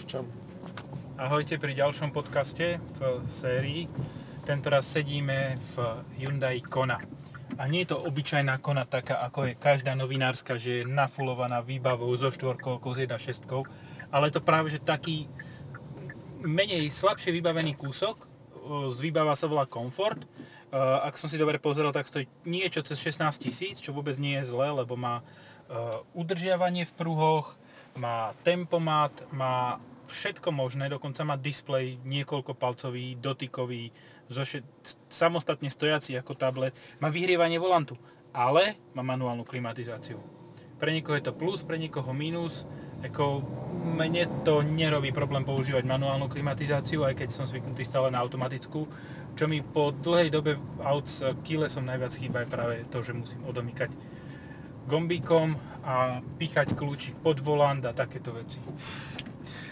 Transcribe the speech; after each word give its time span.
Púšťam. 0.00 0.24
Ahojte 1.20 1.60
pri 1.60 1.76
ďalšom 1.76 2.08
podcaste 2.08 2.80
v 2.80 3.00
sérii. 3.28 3.84
Tentoraz 4.48 4.88
sedíme 4.88 5.60
v 5.60 5.74
Hyundai 6.16 6.64
Kona. 6.64 6.96
A 7.60 7.68
nie 7.68 7.84
je 7.84 7.92
to 7.92 8.08
obyčajná 8.08 8.64
Kona 8.64 8.88
taká, 8.88 9.20
ako 9.20 9.52
je 9.52 9.60
každá 9.60 9.92
novinárska, 9.92 10.56
že 10.56 10.80
je 10.80 10.88
nafulovaná 10.88 11.60
výbavou 11.60 12.08
so 12.16 12.32
štvorkolkou, 12.32 12.96
s 12.96 13.04
1.6, 13.04 13.44
ale 14.08 14.32
to 14.32 14.40
práve 14.40 14.72
že 14.72 14.80
taký 14.80 15.28
menej 16.40 16.88
slabšie 16.88 17.28
vybavený 17.36 17.76
kúsok. 17.76 18.24
Z 18.88 19.04
výbava 19.04 19.36
sa 19.36 19.52
volá 19.52 19.68
Comfort. 19.68 20.24
Ak 21.04 21.20
som 21.20 21.28
si 21.28 21.36
dobre 21.36 21.60
pozeral, 21.60 21.92
tak 21.92 22.08
stojí 22.08 22.24
niečo 22.48 22.80
cez 22.80 22.96
16 23.04 23.36
tisíc, 23.36 23.84
čo 23.84 23.92
vôbec 23.92 24.16
nie 24.16 24.40
je 24.40 24.48
zlé, 24.48 24.72
lebo 24.72 24.96
má 24.96 25.20
udržiavanie 26.16 26.88
v 26.88 26.96
pruhoch, 26.96 27.60
má 28.00 28.32
tempomat, 28.46 29.12
má 29.28 29.76
všetko 30.10 30.50
možné, 30.50 30.90
dokonca 30.90 31.22
má 31.22 31.38
displej 31.38 32.02
niekoľko 32.02 32.58
palcový, 32.58 33.14
dotykový, 33.16 33.94
zošet, 34.26 34.66
samostatne 35.08 35.70
stojací 35.70 36.18
ako 36.18 36.34
tablet, 36.34 36.74
má 36.98 37.08
vyhrievanie 37.08 37.62
volantu, 37.62 37.94
ale 38.34 38.78
má 38.94 39.02
manuálnu 39.06 39.46
klimatizáciu. 39.46 40.18
Pre 40.80 40.90
niekoho 40.90 41.18
je 41.18 41.26
to 41.28 41.36
plus, 41.36 41.60
pre 41.62 41.76
niekoho 41.76 42.10
minus, 42.10 42.64
ako 43.04 43.44
mne 44.00 44.44
to 44.44 44.60
nerobí 44.60 45.12
problém 45.12 45.44
používať 45.44 45.84
manuálnu 45.88 46.28
klimatizáciu, 46.28 47.04
aj 47.04 47.16
keď 47.24 47.28
som 47.32 47.48
zvyknutý 47.48 47.84
stále 47.84 48.12
na 48.12 48.20
automatickú, 48.20 48.84
čo 49.36 49.44
mi 49.48 49.64
po 49.64 49.94
dlhej 49.94 50.28
dobe 50.28 50.58
aut 50.84 51.06
s 51.08 51.24
som 51.70 51.84
najviac 51.86 52.12
chýba 52.12 52.44
je 52.44 52.52
práve 52.52 52.74
to, 52.92 53.00
že 53.00 53.16
musím 53.16 53.40
odomýkať 53.46 53.92
gombíkom 54.90 55.54
a 55.86 56.20
píchať 56.36 56.74
kľúčik 56.74 57.14
pod 57.22 57.38
volant 57.40 57.80
a 57.86 57.94
takéto 57.94 58.34
veci. 58.34 58.58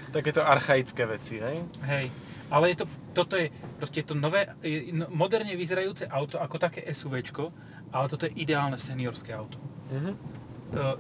Takéto 0.09 0.41
archaické 0.41 1.05
veci, 1.05 1.37
hej? 1.39 1.61
Hej. 1.85 2.07
Ale 2.49 2.73
je 2.73 2.77
to, 2.81 2.87
toto 3.13 3.37
je 3.37 3.53
proste 3.77 4.01
to 4.03 4.17
nové, 4.17 4.49
no, 4.93 5.05
moderne 5.13 5.53
vyzerajúce 5.53 6.09
auto 6.09 6.41
ako 6.41 6.57
také 6.57 6.81
SUVčko, 6.89 7.53
ale 7.93 8.07
toto 8.09 8.25
je 8.25 8.33
ideálne 8.37 8.81
seniorské 8.81 9.37
auto. 9.37 9.61
Mhm. 9.93 10.13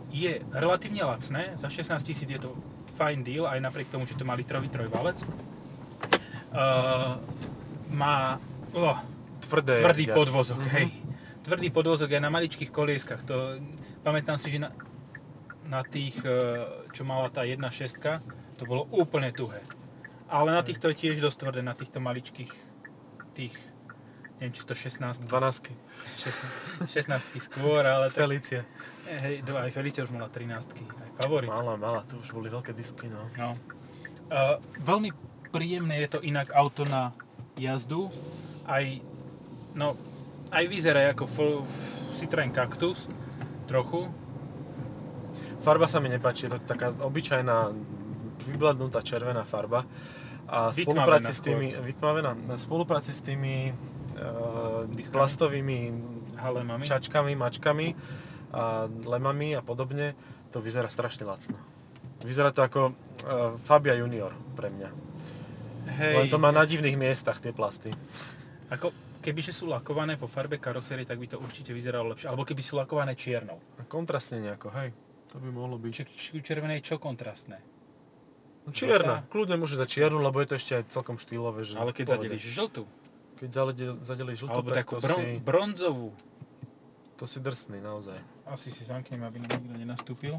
Je 0.09 0.41
relatívne 0.48 1.05
lacné, 1.05 1.53
za 1.56 1.69
16 1.69 2.01
tisíc 2.03 2.29
je 2.29 2.41
to 2.41 2.56
fajn 2.97 3.20
deal, 3.20 3.45
aj 3.45 3.61
napriek 3.61 3.89
tomu, 3.89 4.05
že 4.05 4.17
to 4.17 4.25
má 4.25 4.33
litrový 4.33 4.69
trojvalec. 4.69 5.20
Uh, 6.48 7.20
má 7.92 8.41
oh, 8.73 8.97
Tvrdé 9.45 9.81
tvrdý 9.81 10.05
jas. 10.09 10.17
podvozok, 10.17 10.59
Mhm. 10.61 10.70
hej. 10.70 10.89
Tvrdý 11.45 11.69
podvozok 11.69 12.11
je 12.12 12.20
na 12.20 12.29
maličkých 12.29 12.69
kolieskach. 12.69 13.25
To, 13.25 13.56
pamätám 14.01 14.36
si, 14.36 14.53
že 14.53 14.61
na, 14.61 14.73
na 15.64 15.81
tých, 15.81 16.20
e, 16.20 16.29
čo 16.92 17.09
mala 17.09 17.33
tá 17.33 17.41
1.6, 17.41 18.20
to 18.59 18.67
bolo 18.67 18.91
úplne 18.91 19.31
tuhé. 19.31 19.62
Ale 20.28 20.53
na 20.53 20.61
týchto 20.61 20.91
je 20.92 20.98
tiež 20.98 21.23
dosť 21.23 21.39
tvrdé, 21.41 21.61
na 21.64 21.73
týchto 21.73 22.03
maličkých, 22.03 22.53
tých, 23.33 23.55
neviem, 24.37 24.53
či 24.53 24.61
to 24.67 24.75
16, 24.77 25.25
12 25.25 25.73
16 26.84 27.39
skôr, 27.41 27.81
ale 27.86 28.11
Z 28.11 28.19
tak, 28.19 28.29
Felície. 28.29 28.61
hej, 29.09 29.41
dva, 29.47 29.64
aj 29.64 29.73
Felicia 29.73 30.05
už 30.05 30.12
mala 30.12 30.29
13 30.29 30.75
aj 30.75 31.11
favorit. 31.17 31.48
Mala, 31.48 31.79
mala, 31.81 32.05
to 32.05 32.20
už 32.20 32.34
boli 32.34 32.53
veľké 32.53 32.77
disky, 32.77 33.09
no. 33.09 33.25
No. 33.41 33.56
Uh, 34.29 34.61
veľmi 34.84 35.14
príjemné 35.48 36.05
je 36.05 36.19
to 36.19 36.20
inak 36.20 36.53
auto 36.53 36.84
na 36.84 37.17
jazdu. 37.56 38.12
Aj, 38.69 38.84
no, 39.73 39.97
aj 40.53 40.64
vyzerá 40.69 41.09
ako 41.17 41.25
F- 41.25 41.64
Citroen 42.12 42.53
Cactus, 42.53 43.09
trochu. 43.64 44.12
Farba 45.64 45.89
sa 45.89 46.05
mi 46.05 46.12
nepáči, 46.12 46.47
je 46.47 46.55
to 46.55 46.59
taká 46.69 46.92
obyčajná 46.92 47.73
vybladnutá 48.49 49.05
červená 49.05 49.45
farba. 49.45 49.85
A 50.49 50.73
spolupráci 50.73 51.37
s 51.37 51.45
tými, 51.45 51.77
vytmavená, 51.77 52.33
spolupráci 52.57 53.13
s 53.13 53.21
tými 53.21 53.69
uh, 53.69 54.89
Diskami. 54.89 55.13
plastovými 55.13 55.79
Halemami. 56.41 56.89
čačkami, 56.89 57.37
mačkami 57.37 57.92
a 58.57 58.89
lemami 58.89 59.53
a 59.53 59.61
podobne, 59.61 60.17
to 60.48 60.64
vyzerá 60.64 60.89
strašne 60.89 61.29
lacno. 61.29 61.61
Vyzerá 62.25 62.48
to 62.57 62.64
ako 62.64 62.81
uh, 62.89 63.61
Fabia 63.61 63.92
Junior 64.01 64.33
pre 64.57 64.73
mňa. 64.73 64.91
Hej, 65.89 66.14
Len 66.17 66.33
to 66.33 66.41
má 66.41 66.48
na 66.48 66.64
divných 66.64 66.97
miestach 66.97 67.45
tie 67.45 67.53
plasty. 67.53 67.92
ako 68.73 68.92
kebyže 69.20 69.53
sú 69.53 69.69
lakované 69.69 70.17
vo 70.17 70.31
farbe 70.31 70.57
karosérie, 70.57 71.05
tak 71.05 71.20
by 71.20 71.29
to 71.29 71.37
určite 71.37 71.77
vyzeralo 71.77 72.17
lepšie. 72.17 72.33
Alebo 72.33 72.48
keby 72.48 72.63
sú 72.64 72.81
lakované 72.81 73.13
čiernou. 73.13 73.61
Kontrastne 73.85 74.41
nejako, 74.41 74.73
hej. 74.81 74.97
To 75.29 75.37
by 75.37 75.48
mohlo 75.53 75.77
byť. 75.77 75.92
Či, 75.92 76.03
či 76.08 76.31
u 76.37 76.41
červenej 76.41 76.81
čo 76.81 76.97
kontrastné? 76.97 77.77
No, 78.68 78.77
Čierna. 78.77 79.17
Kľudne 79.29 79.56
môže 79.56 79.74
dať 79.74 79.89
čiernu, 79.89 80.20
lebo 80.20 80.36
je 80.39 80.48
to 80.48 80.55
ešte 80.56 80.73
aj 80.77 80.84
celkom 80.92 81.17
štýlové. 81.17 81.64
Že 81.64 81.74
Ale 81.80 81.90
keď 81.90 82.06
zadelíš 82.14 82.45
žltú, 82.52 82.84
Keď 83.39 83.48
zadel, 83.51 83.92
zadelíš 84.05 84.45
žltú, 84.45 84.52
alebo 84.52 84.68
tak 84.68 84.84
takú 84.84 84.92
to, 84.98 85.08
bron, 85.08 85.20
si, 85.20 85.29
bronzovú, 85.40 86.08
to 87.17 87.24
si 87.24 87.39
drsný 87.39 87.78
naozaj. 87.80 88.18
asi 88.46 88.68
si 88.68 88.84
zamknem, 88.84 89.24
aby 89.24 89.40
nám 89.40 89.57
nikto 89.57 89.74
nenastúpil. 89.74 90.34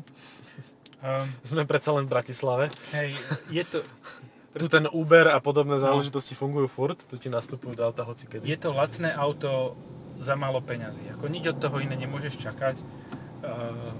Um, 1.00 1.26
Sme 1.50 1.66
predsa 1.66 1.90
len 1.96 2.06
v 2.06 2.12
Bratislave. 2.12 2.70
hej, 2.94 3.18
je 3.50 3.64
to, 3.66 3.80
Tu 4.50 4.66
ten 4.66 4.90
Uber 4.90 5.30
a 5.30 5.38
podobné 5.40 5.78
No. 5.78 5.86
záležitosti 5.94 6.34
fungujú 6.34 6.66
furt, 6.66 6.98
tu 7.06 7.22
ti 7.22 7.30
nastupujú 7.30 7.78
do 7.78 7.86
auta 7.86 8.02
hocikedy. 8.02 8.50
Je 8.50 8.58
to 8.58 8.74
lacné 8.74 9.14
auto 9.14 9.78
za 10.18 10.34
málo 10.34 10.58
peňazí. 10.60 11.06
Ako 11.16 11.30
nič 11.30 11.54
od 11.54 11.62
toho 11.62 11.78
iné 11.80 11.94
nemôžeš 11.96 12.36
čakať. 12.42 12.76
Uh, 13.40 13.94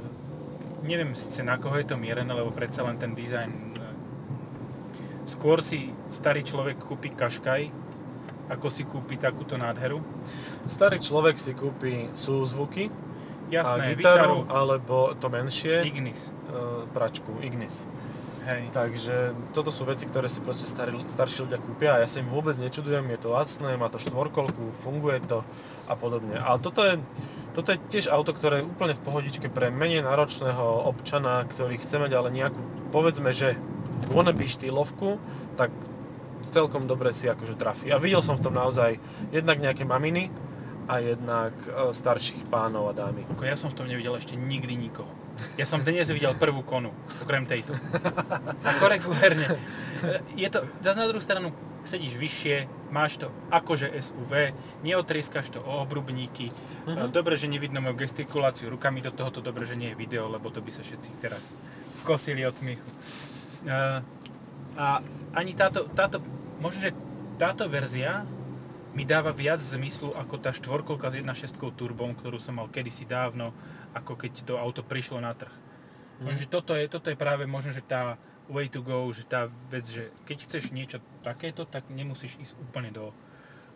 neviem 0.82 1.14
síce 1.14 1.46
na 1.46 1.56
koho 1.56 1.78
je 1.78 1.88
to 1.88 1.96
mierené, 1.96 2.28
lebo 2.34 2.50
predsa 2.52 2.82
len 2.84 2.98
ten 2.98 3.14
dizajn... 3.14 3.52
uh, 3.78 3.89
skôr 5.30 5.62
si 5.62 5.94
starý 6.10 6.42
človek 6.42 6.82
kúpi 6.82 7.14
kaškaj, 7.14 7.70
ako 8.50 8.68
si 8.74 8.82
kúpi 8.82 9.22
takúto 9.22 9.62
nádheru. 9.62 10.02
Starý 10.66 10.98
človek 10.98 11.38
si 11.38 11.54
kúpi 11.54 12.10
súzvuky 12.18 12.90
Jasné, 13.50 13.82
a 13.82 13.98
gitaru, 13.98 13.98
Vitaru, 13.98 14.38
alebo 14.50 14.98
to 15.18 15.30
menšie, 15.30 15.86
Ignis. 15.86 16.30
e, 16.30 16.86
pračku, 16.90 17.38
Ignis. 17.42 17.86
Hej. 18.50 18.74
Takže 18.74 19.16
toto 19.54 19.70
sú 19.70 19.86
veci, 19.86 20.10
ktoré 20.10 20.26
si 20.26 20.42
proste 20.42 20.66
starí, 20.66 20.98
starší 21.06 21.46
ľudia 21.46 21.60
kúpia 21.62 21.98
a 21.98 22.02
ja 22.02 22.08
sa 22.10 22.18
im 22.18 22.30
vôbec 22.30 22.58
nečudujem, 22.58 23.06
je 23.14 23.20
to 23.22 23.30
lacné, 23.30 23.78
má 23.78 23.94
to 23.94 24.02
štvorkolku, 24.02 24.74
funguje 24.82 25.22
to 25.30 25.46
a 25.86 25.94
podobne. 25.94 26.34
Ale 26.38 26.58
toto 26.58 26.82
je, 26.82 26.98
toto 27.54 27.74
je 27.74 27.78
tiež 27.94 28.10
auto, 28.10 28.34
ktoré 28.34 28.62
je 28.62 28.70
úplne 28.70 28.98
v 28.98 29.06
pohodičke 29.06 29.54
pre 29.54 29.70
menej 29.70 30.02
náročného 30.02 30.90
občana, 30.90 31.46
ktorý 31.46 31.78
chce 31.78 32.02
mať 32.02 32.12
ale 32.18 32.30
nejakú, 32.34 32.62
povedzme, 32.90 33.30
že 33.30 33.54
wannabe 34.08 34.48
štýlovku, 34.48 35.20
tak 35.60 35.70
celkom 36.50 36.88
dobre 36.90 37.14
si 37.14 37.30
akože 37.30 37.60
trafí. 37.60 37.92
A 37.92 38.02
videl 38.02 38.24
som 38.24 38.40
v 38.40 38.44
tom 38.48 38.56
naozaj 38.56 38.98
jednak 39.30 39.60
nejaké 39.62 39.86
maminy 39.86 40.32
a 40.90 40.98
jednak 40.98 41.54
e, 41.70 41.94
starších 41.94 42.50
pánov 42.50 42.90
a 42.90 42.94
dámy. 42.98 43.22
Ako 43.30 43.46
ja 43.46 43.54
som 43.54 43.70
v 43.70 43.78
tom 43.78 43.86
nevidel 43.86 44.18
ešte 44.18 44.34
nikdy 44.34 44.74
nikoho. 44.74 45.14
Ja 45.56 45.64
som 45.64 45.86
dnes 45.86 46.10
videl 46.12 46.36
prvú 46.36 46.66
konu, 46.66 46.92
okrem 47.22 47.46
tejto. 47.46 47.72
Ako 48.76 48.92
regulérne. 48.92 49.56
Je 50.36 50.50
to, 50.52 50.66
zase 50.84 50.98
na 51.00 51.08
druhú 51.08 51.24
stranu, 51.24 51.54
sedíš 51.88 52.20
vyššie, 52.20 52.68
máš 52.92 53.22
to 53.24 53.32
akože 53.54 53.88
SUV, 54.04 54.52
neotrieskaš 54.84 55.54
to 55.54 55.60
o 55.64 55.80
obrubníky. 55.86 56.52
Mhm. 56.90 57.14
Dobre, 57.14 57.38
že 57.40 57.48
nevidno 57.48 57.80
moju 57.80 58.04
gestikuláciu 58.04 58.74
rukami 58.74 59.00
do 59.00 59.14
tohoto, 59.14 59.40
dobre, 59.40 59.64
že 59.64 59.80
nie 59.80 59.94
je 59.94 60.00
video, 60.00 60.28
lebo 60.28 60.50
to 60.52 60.60
by 60.60 60.74
sa 60.74 60.84
všetci 60.84 61.22
teraz 61.22 61.56
kosili 62.04 62.44
od 62.44 62.56
smiechu. 62.58 62.90
A 64.80 65.04
ani 65.36 65.52
táto, 65.58 65.90
táto, 65.92 66.24
možno, 66.64 66.80
že 66.80 66.92
táto 67.36 67.68
verzia 67.68 68.24
mi 68.96 69.06
dáva 69.06 69.30
viac 69.36 69.62
zmyslu 69.62 70.16
ako 70.18 70.36
tá 70.42 70.50
štvorkolka 70.56 71.14
s 71.14 71.20
1.6 71.20 71.60
turbom, 71.78 72.16
ktorú 72.18 72.42
som 72.42 72.58
mal 72.58 72.72
kedysi 72.72 73.06
dávno, 73.06 73.54
ako 73.94 74.18
keď 74.18 74.32
to 74.44 74.54
auto 74.58 74.82
prišlo 74.82 75.22
na 75.22 75.36
trh. 75.36 75.52
Možno, 76.20 76.40
že 76.42 76.52
toto 76.52 76.76
je, 76.76 76.84
toto 76.92 77.08
je 77.08 77.16
práve 77.16 77.48
možno, 77.48 77.72
že 77.72 77.86
tá 77.86 78.20
way 78.50 78.68
to 78.68 78.82
go, 78.82 79.08
že 79.14 79.24
tá 79.24 79.48
vec, 79.70 79.86
že 79.88 80.10
keď 80.26 80.38
chceš 80.44 80.74
niečo 80.74 81.00
takéto, 81.22 81.64
tak 81.64 81.88
nemusíš 81.88 82.36
ísť 82.42 82.58
úplne 82.60 82.90
do... 82.92 83.14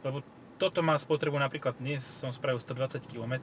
Lebo 0.01 0.25
toto 0.55 0.79
má 0.79 0.95
spotrebu 0.95 1.35
napríklad 1.35 1.75
dnes 1.75 2.01
som 2.01 2.29
spravil 2.29 2.57
120 2.57 3.03
km 3.03 3.33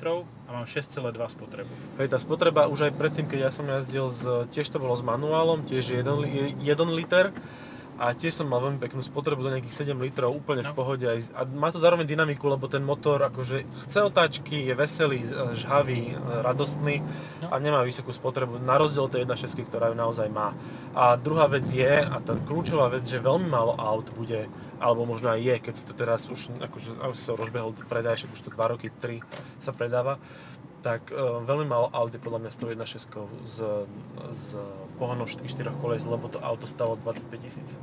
a 0.45 0.51
mám 0.51 0.65
6,2 0.65 0.97
spotrebu. 1.29 1.71
Hej, 1.97 2.09
tá 2.09 2.19
spotreba 2.19 2.65
už 2.65 2.89
aj 2.89 2.93
predtým, 2.93 3.27
keď 3.27 3.39
ja 3.41 3.51
som 3.51 3.65
jazdil, 3.65 4.07
s, 4.07 4.23
tiež 4.49 4.67
to 4.67 4.77
bolo 4.77 4.93
s 4.93 5.03
manuálom, 5.03 5.63
tiež 5.63 6.01
1 6.01 6.61
liter 6.91 7.35
a 7.97 8.11
tiež 8.11 8.33
som 8.33 8.49
mal 8.49 8.59
veľmi 8.59 8.79
peknú 8.79 8.99
spotrebu 8.99 9.39
do 9.39 9.51
nejakých 9.51 9.85
7 9.85 10.01
litrov, 10.01 10.33
úplne 10.33 10.63
v 10.63 10.73
No. 10.73 10.75
pohode. 10.75 11.05
Aj, 11.05 11.21
z- 11.21 11.29
a 11.31 11.45
má 11.45 11.69
to 11.69 11.77
zároveň 11.77 12.07
dynamiku, 12.07 12.49
lebo 12.49 12.65
ten 12.65 12.81
motor 12.81 13.21
akože 13.21 13.61
chce 13.85 14.01
otáčky, 14.01 14.57
je 14.63 14.75
veselý, 14.75 15.21
e, 15.21 15.29
žhavý, 15.55 16.01
e, 16.09 16.17
radostný 16.41 17.05
No. 17.45 17.53
a 17.53 17.59
nemá 17.59 17.85
vysokú 17.85 18.09
spotrebu, 18.09 18.57
na 18.59 18.75
rozdiel 18.75 19.05
tej 19.07 19.21
1.6, 19.23 19.37
ktorá 19.63 19.93
ju 19.93 19.97
naozaj 19.97 20.29
má. 20.29 20.57
A 20.91 21.13
druhá 21.15 21.45
vec 21.47 21.69
je, 21.69 21.85
a 22.01 22.17
tá 22.19 22.41
kľúčová 22.41 22.89
vec, 22.89 23.05
že 23.05 23.21
veľmi 23.21 23.45
málo 23.47 23.77
aut 23.77 24.09
bude, 24.11 24.49
alebo 24.81 25.05
možno 25.05 25.29
aj 25.29 25.39
je, 25.39 25.55
keď 25.61 25.75
si 25.77 25.85
to 25.85 25.93
teraz 25.93 26.27
už, 26.27 26.49
akože 26.59 26.97
už 26.97 27.17
sa 27.17 27.37
rozbehol 27.37 27.77
predaj, 27.85 28.17
však 28.19 28.33
už 28.33 28.41
to 28.41 28.51
2 28.51 28.73
roky, 28.73 28.89
3 28.91 29.21
sa 29.61 29.71
predáva, 29.71 30.17
tak 30.81 31.13
uh, 31.13 31.45
veľmi 31.45 31.69
málo 31.69 31.93
Audi 31.93 32.17
podľa 32.17 32.41
mňa 32.41 32.51
stojí 32.51 32.73
1.6 32.73 33.13
s, 33.45 33.57
s 34.33 34.45
pohonom 34.97 35.29
4 35.29 35.45
kolies, 35.77 36.09
lebo 36.09 36.27
to 36.27 36.41
auto 36.41 36.65
stalo 36.65 36.97
25 36.97 37.29
tisíc. 37.37 37.77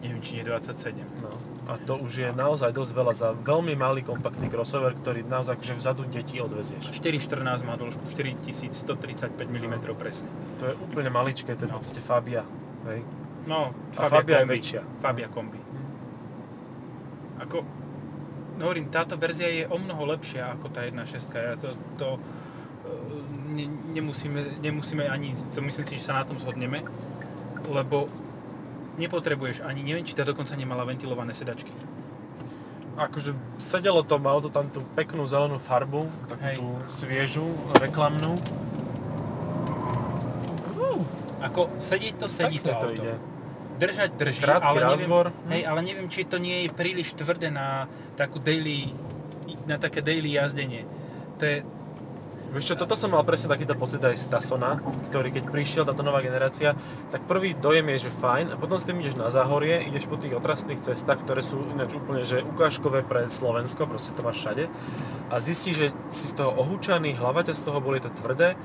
Neviem, 0.00 0.24
či 0.24 0.40
nie 0.40 0.48
27. 0.48 0.96
No. 1.20 1.28
A 1.68 1.76
to 1.76 2.00
už 2.00 2.12
je 2.16 2.28
naozaj 2.32 2.72
dosť 2.72 2.92
veľa 2.96 3.12
za 3.12 3.36
veľmi 3.36 3.76
malý 3.76 4.00
kompaktný 4.00 4.48
crossover, 4.48 4.96
ktorý 4.96 5.28
naozaj 5.28 5.60
akože 5.60 5.76
vzadu 5.76 6.08
deti 6.08 6.40
odvezieš. 6.40 6.88
414 6.88 7.68
má 7.68 7.76
dĺžku, 7.76 8.08
4135 8.08 9.28
mm 9.36 9.74
presne. 9.92 10.32
To 10.56 10.72
je 10.72 10.74
úplne 10.80 11.12
maličké, 11.12 11.52
to 11.52 11.64
je 11.64 11.68
v 11.68 11.72
No. 11.72 11.76
podstate 11.76 12.00
Fabia. 12.00 12.48
Hej. 12.88 13.04
No, 13.44 13.76
A 13.92 14.08
Fabia 14.08 14.40
je 14.40 14.44
kombi. 14.44 14.54
väčšia. 14.56 14.80
Fabia 15.00 15.28
kombi. 15.28 15.60
Ako, 17.40 17.64
no 18.60 18.62
hovorím, 18.68 18.92
táto 18.92 19.16
verzia 19.16 19.48
je 19.48 19.64
o 19.64 19.76
mnoho 19.80 20.04
lepšia 20.12 20.52
ako 20.60 20.68
tá 20.68 20.84
1.6. 20.84 21.32
Ja 21.32 21.56
to, 21.56 21.72
to 21.96 22.08
e, 22.16 22.20
ne, 23.56 23.66
nemusíme, 23.96 24.60
nemusíme 24.60 25.08
ani, 25.08 25.32
to 25.56 25.64
myslím 25.64 25.86
si, 25.88 25.96
že 25.96 26.04
sa 26.04 26.20
na 26.20 26.28
tom 26.28 26.36
zhodneme, 26.36 26.84
lebo 27.64 28.12
nepotrebuješ 29.00 29.64
ani, 29.64 29.80
neviem, 29.80 30.04
či 30.04 30.12
tá 30.12 30.28
dokonca 30.28 30.52
nemala 30.52 30.84
ventilované 30.84 31.32
sedačky. 31.32 31.72
Akože 33.00 33.32
sedelo 33.56 34.04
to, 34.04 34.20
malo 34.20 34.44
to 34.44 34.52
tam 34.52 34.68
tú 34.68 34.84
peknú 34.92 35.24
zelenú 35.24 35.56
farbu, 35.56 36.04
takú 36.28 36.44
Hej. 36.44 36.56
tú 36.60 36.68
sviežu, 36.92 37.48
reklamnú. 37.80 38.36
Uh, 40.76 41.00
Ako, 41.40 41.72
sedieť 41.80 42.20
to 42.20 42.26
sedí 42.28 42.60
to 42.60 42.68
pekne 42.68 42.76
to 42.76 42.88
auto. 42.92 43.00
ide. 43.00 43.14
Držať 43.80 44.10
drží, 44.20 44.44
Krátky 44.44 44.66
ale 44.68 44.80
neviem, 44.92 45.32
hej, 45.48 45.62
ale 45.64 45.80
neviem, 45.80 46.06
či 46.12 46.28
to 46.28 46.36
nie 46.36 46.68
je 46.68 46.76
príliš 46.76 47.16
tvrdé 47.16 47.48
na 47.48 47.88
takú 48.12 48.36
daily, 48.36 48.92
na 49.64 49.80
také 49.80 50.04
daily 50.04 50.36
jazdenie. 50.36 50.84
To 51.40 51.48
je, 51.48 51.56
Vieš 52.50 52.74
čo, 52.74 52.80
toto 52.82 52.98
som 52.98 53.14
mal 53.14 53.22
presne 53.22 53.46
takýto 53.46 53.78
pocit 53.78 54.02
aj 54.02 54.18
z 54.18 54.26
Tasona, 54.26 54.82
ktorý 55.06 55.30
keď 55.30 55.54
prišiel 55.54 55.86
táto 55.86 56.02
nová 56.02 56.18
generácia, 56.18 56.74
tak 57.06 57.22
prvý 57.30 57.54
dojem 57.54 57.86
je, 57.94 58.10
že 58.10 58.18
fajn, 58.18 58.50
a 58.50 58.56
potom 58.58 58.74
s 58.74 58.90
tým 58.90 58.98
ideš 58.98 59.14
na 59.14 59.30
záhorie, 59.30 59.86
ideš 59.86 60.10
po 60.10 60.18
tých 60.18 60.34
otrasných 60.34 60.82
cestách, 60.82 61.22
ktoré 61.22 61.46
sú 61.46 61.62
ináč 61.70 61.94
úplne 61.94 62.26
že 62.26 62.42
ukážkové 62.42 63.06
pre 63.06 63.30
Slovensko, 63.30 63.86
proste 63.86 64.10
to 64.18 64.26
máš 64.26 64.42
všade, 64.42 64.66
a 65.30 65.34
zistíš, 65.38 65.76
že 65.78 65.88
si 66.10 66.26
z 66.26 66.42
toho 66.42 66.50
ohúčaný, 66.58 67.14
hlava 67.22 67.46
ťa 67.46 67.54
z 67.54 67.62
toho 67.70 67.78
boli 67.78 68.02
to 68.02 68.10
tvrdé, 68.18 68.58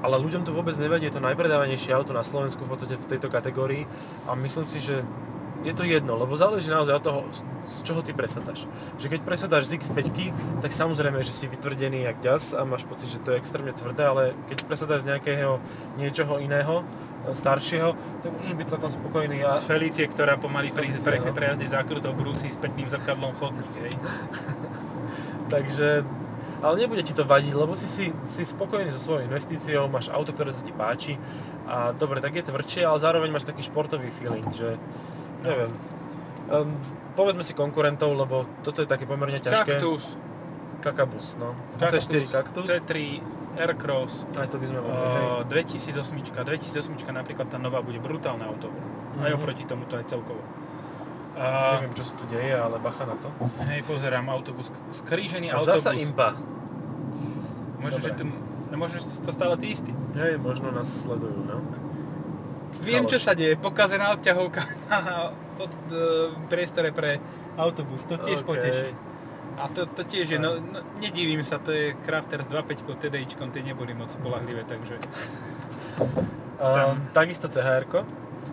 ale 0.00 0.16
ľuďom 0.16 0.48
to 0.48 0.56
vôbec 0.56 0.76
nevadí, 0.80 1.08
je 1.08 1.16
to 1.16 1.24
najpredávanejšie 1.24 1.92
auto 1.92 2.16
na 2.16 2.24
Slovensku 2.24 2.64
v 2.64 2.70
podstate 2.72 2.96
v 2.96 3.08
tejto 3.08 3.28
kategórii 3.28 3.84
a 4.24 4.32
myslím 4.36 4.64
si, 4.64 4.80
že 4.80 5.04
je 5.60 5.76
to 5.76 5.84
jedno, 5.84 6.16
lebo 6.16 6.32
záleží 6.36 6.72
naozaj 6.72 6.94
od 6.96 7.04
toho, 7.04 7.20
z 7.68 7.78
čoho 7.84 8.00
ty 8.00 8.16
presadáš. 8.16 8.64
Že 8.96 9.06
keď 9.12 9.20
presadáš 9.28 9.68
z 9.68 9.76
X5, 9.76 10.32
tak 10.64 10.72
samozrejme, 10.72 11.20
že 11.20 11.36
si 11.36 11.44
vytvrdený 11.46 12.08
jak 12.08 12.16
ďas 12.24 12.56
a 12.56 12.64
máš 12.64 12.88
pocit, 12.88 13.12
že 13.12 13.20
to 13.20 13.36
je 13.36 13.40
extrémne 13.40 13.76
tvrdé, 13.76 14.08
ale 14.08 14.32
keď 14.48 14.64
presadáš 14.64 15.04
z 15.04 15.12
nejakého 15.12 15.60
niečoho 16.00 16.40
iného, 16.40 16.80
e, 17.28 17.36
staršieho, 17.36 17.92
tak 18.24 18.30
môžeš 18.32 18.56
byť 18.56 18.66
celkom 18.72 18.90
spokojný. 18.90 19.44
A 19.44 19.60
z 19.60 19.68
Felície, 19.68 20.08
ktorá 20.08 20.40
pomaly 20.40 20.72
pri 20.72 20.96
pre, 20.96 21.20
no. 21.20 21.36
prejazde 21.36 21.68
zákrutou 21.68 22.16
brúsi 22.16 22.48
s 22.48 22.56
pekným 22.56 22.88
zrkadlom 22.88 23.36
chodník, 23.36 23.72
hej. 23.84 23.94
Takže, 25.54 26.08
ale 26.60 26.74
nebude 26.78 27.00
ti 27.00 27.12
to 27.12 27.24
vadiť, 27.24 27.52
lebo 27.52 27.72
si, 27.72 27.88
si, 27.88 28.12
si 28.28 28.42
spokojný 28.42 28.92
so 28.92 29.00
svojou 29.00 29.24
investíciou, 29.24 29.88
máš 29.88 30.08
auto, 30.08 30.30
ktoré 30.30 30.52
sa 30.52 30.60
ti 30.60 30.70
páči 30.70 31.16
a 31.64 31.92
dobre, 31.92 32.20
tak 32.20 32.34
je 32.34 32.44
tvrdšie, 32.44 32.82
ale 32.84 32.98
zároveň 32.98 33.30
máš 33.30 33.48
taký 33.48 33.62
športový 33.62 34.10
feeling, 34.10 34.46
že 34.52 34.76
neviem. 35.40 35.72
Um, 36.50 36.74
povedzme 37.14 37.46
si 37.46 37.54
konkurentov, 37.54 38.12
lebo 38.12 38.44
toto 38.60 38.82
je 38.82 38.88
také 38.90 39.06
pomerne 39.06 39.38
ťažké. 39.38 39.78
Kaktus, 39.78 40.18
Kakabus, 40.80 41.38
no. 41.38 41.54
Kaktus, 41.78 42.08
C4 42.08 42.22
Kaktus. 42.26 42.66
C3, 42.66 42.92
Aircross, 43.50 44.24
Aj 44.38 44.46
to 44.46 44.56
by 44.58 44.66
sme 44.66 44.80
mohli, 44.80 45.22
uh, 45.26 45.42
2008, 45.46 46.32
2008 46.32 46.90
napríklad 47.10 47.50
tá 47.50 47.58
nová 47.58 47.82
bude 47.82 47.98
brutálne 47.98 48.46
auto. 48.46 48.70
Aj 49.18 49.30
Mhm. 49.30 49.36
oproti 49.36 49.62
tomuto 49.66 49.98
aj 49.98 50.06
celkovo. 50.06 50.38
A, 51.40 51.80
Neviem, 51.80 51.96
čo 51.96 52.04
sa 52.04 52.14
tu 52.20 52.24
deje, 52.28 52.52
ale 52.52 52.76
bacha 52.76 53.08
na 53.08 53.16
to. 53.16 53.32
hej, 53.64 53.80
pozerám, 53.88 54.28
autobus, 54.28 54.68
skrížený 54.92 55.48
A 55.48 55.56
autobus. 55.56 55.80
zasa 55.80 55.96
Impa. 55.96 56.36
Možno, 57.80 57.98
že, 58.04 58.12
no, 58.68 58.76
možno, 58.76 59.00
že 59.00 59.08
to 59.24 59.32
stále 59.32 59.56
tí 59.56 59.72
istí. 59.72 59.88
Hej, 60.12 60.36
možno 60.36 60.68
nás 60.68 60.84
sledujú, 61.00 61.40
no. 61.48 61.64
Viem, 62.84 63.08
čo 63.08 63.16
Chaloš. 63.16 63.24
sa 63.24 63.32
deje. 63.32 63.56
Pokazená 63.56 64.12
odťahovka 64.12 64.62
na 64.92 65.32
pod, 65.56 65.72
e, 65.88 66.36
priestore 66.52 66.92
pre 66.92 67.16
autobus. 67.56 68.04
To 68.04 68.20
tiež 68.20 68.44
OK. 68.44 68.52
poteší. 68.52 68.92
A 69.60 69.68
to, 69.72 69.88
to 69.88 70.04
tiež 70.04 70.36
je, 70.36 70.38
no, 70.40 70.60
no 70.60 70.80
nedivím 71.00 71.40
sa, 71.40 71.56
to 71.60 71.72
je 71.72 71.92
Crafters 72.04 72.48
2.5 72.48 72.84
TDIčkom, 72.84 73.48
tie 73.52 73.60
neboli 73.64 73.92
moc 73.96 74.12
spolahlivé, 74.12 74.64
takže 74.68 74.96
Um, 76.60 77.08
takisto 77.16 77.48
chr 77.48 77.88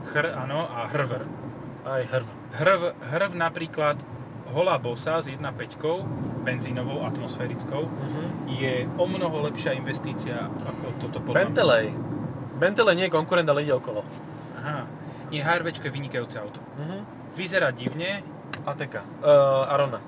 chr, 0.08 0.26
áno, 0.32 0.64
a 0.72 0.88
hrv. 0.88 1.28
aj 1.84 2.02
hrv. 2.08 2.28
Hrv, 2.50 2.82
hrv 3.04 3.32
napríklad 3.34 4.00
holá 4.48 4.78
bosa 4.78 5.20
s 5.20 5.28
1.5 5.28 5.44
benzínovou 6.42 7.04
atmosférickou 7.04 7.84
Uh-huh. 7.84 8.28
je 8.50 8.88
o 8.96 9.04
mnoho 9.04 9.44
lepšia 9.44 9.74
investícia 9.74 10.48
ako 10.48 10.86
toto 10.98 11.20
podľa. 11.20 11.44
Bentley. 11.44 11.86
Bentley 12.56 12.96
nie 12.96 13.06
je 13.06 13.14
konkurent, 13.14 13.46
ale 13.46 13.62
ide 13.62 13.72
okolo. 13.72 14.02
Aha. 14.56 14.88
Nie, 15.28 15.44
HRVčko 15.44 15.84
je 15.84 15.92
vynikajúce 15.92 16.36
auto. 16.38 16.64
Uh-huh. 16.74 17.04
Vyzerá 17.36 17.70
divne 17.70 18.24
ATK. 18.64 19.04
Uh, 19.20 19.68
Arona. 19.68 20.00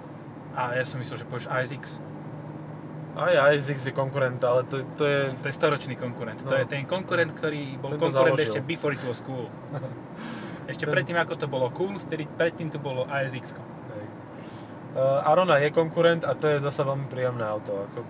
a 0.51 0.73
ja 0.73 0.83
som 0.83 0.97
myslel, 0.97 1.19
že 1.19 1.25
povieš 1.25 1.45
ASX. 1.45 1.99
Aj 3.13 3.51
ISX 3.51 3.83
je 3.83 3.91
konkurent, 3.91 4.39
ale 4.41 4.63
to, 4.63 4.79
to 4.95 5.03
je... 5.03 5.35
To 5.35 5.45
je 5.45 5.53
storočný 5.53 5.95
konkurent. 5.95 6.39
To 6.39 6.49
No. 6.49 6.55
je 6.55 6.65
ten 6.65 6.87
konkurent, 6.87 7.31
ktorý 7.33 7.75
bol 7.75 7.91
Ten 7.91 7.99
to 7.99 8.03
konkurent 8.07 8.33
založil. 8.33 8.47
ešte 8.49 8.59
before 8.61 8.91
it 8.91 9.03
was 9.03 9.19
cool. 9.21 9.51
Ešte 10.69 10.85
predtým, 10.85 11.17
ako 11.17 11.33
to 11.33 11.49
bolo 11.49 11.73
cool, 11.73 11.97
vtedy 11.97 12.29
predtým 12.29 12.69
to 12.69 12.77
bolo 12.77 13.09
ASX. 13.09 13.57
Uh, 14.89 15.21
Arona 15.21 15.61
je 15.61 15.69
konkurent 15.69 16.25
a 16.25 16.33
to 16.33 16.49
je 16.49 16.65
zasa 16.65 16.81
veľmi 16.81 17.13
príjemné 17.13 17.45
auto. 17.45 17.85
Ako 17.93 18.01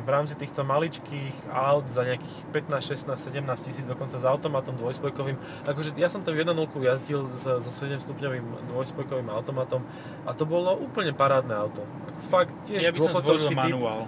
v 0.00 0.08
rámci 0.08 0.32
týchto 0.32 0.64
maličkých 0.64 1.52
aut 1.52 1.84
za 1.92 2.08
nejakých 2.08 2.36
15, 2.72 3.12
16, 3.12 3.36
17 3.36 3.68
tisíc 3.68 3.84
dokonca 3.84 4.16
s 4.16 4.24
automatom 4.24 4.80
dvojspojkovým. 4.80 5.36
Akože 5.68 5.92
ja 6.00 6.08
som 6.08 6.24
to 6.24 6.32
v 6.32 6.40
1.0 6.40 6.56
jazdil 6.88 7.28
so, 7.36 7.60
so 7.60 7.68
7 7.68 8.00
stupňovým 8.00 8.64
dvojspojkovým 8.72 9.28
automatom 9.28 9.84
a 10.24 10.32
to 10.32 10.48
bolo 10.48 10.72
úplne 10.72 11.12
parádne 11.12 11.52
auto. 11.52 11.84
Ako 11.84 12.20
fakt 12.24 12.56
tiež 12.64 12.80
Ja 12.80 12.96
by 12.96 13.00
som 13.04 13.12
dôchodcovský 13.12 13.52
typ. 13.52 13.62
manuál. 13.68 14.00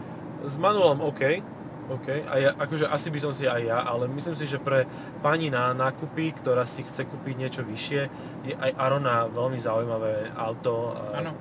S 0.49 0.57
manuálom 0.57 1.05
OK, 1.05 1.45
OK, 1.85 2.09
a 2.25 2.35
ja, 2.41 2.51
akože 2.57 2.89
asi 2.89 3.13
by 3.13 3.19
som 3.21 3.33
si 3.37 3.45
aj 3.45 3.61
ja, 3.61 3.79
ale 3.85 4.09
myslím 4.09 4.33
si, 4.41 4.49
že 4.49 4.57
pre 4.57 4.89
pani 5.21 5.53
na 5.53 5.77
nákupy, 5.77 6.33
ktorá 6.41 6.65
si 6.65 6.81
chce 6.81 7.05
kúpiť 7.05 7.35
niečo 7.37 7.61
vyššie, 7.61 8.01
je 8.49 8.55
aj 8.57 8.73
Arona 8.81 9.29
veľmi 9.29 9.61
zaujímavé 9.61 10.33
auto. 10.33 10.97
Áno. 11.13 11.37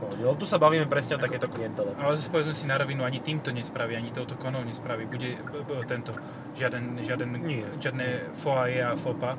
Lebo 0.00 0.36
tu 0.36 0.48
sa 0.48 0.56
bavíme 0.56 0.88
presne 0.88 1.16
o 1.16 1.20
takéto 1.20 1.48
klientele. 1.48 1.92
Ale 1.96 2.16
zase 2.16 2.32
povedzme 2.32 2.56
si 2.56 2.64
na 2.64 2.80
rovinu, 2.80 3.04
ani 3.04 3.20
týmto 3.20 3.52
nespraví, 3.52 3.96
ani 3.96 4.12
touto 4.12 4.36
konou 4.36 4.64
nespraví. 4.64 5.04
Bude 5.08 5.36
tento, 5.84 6.16
žiaden, 6.56 7.00
žiaden, 7.04 7.30
Nie. 7.40 7.68
žiadne 7.80 8.32
foaje 8.36 8.80
a 8.80 8.96
fopa. 8.96 9.36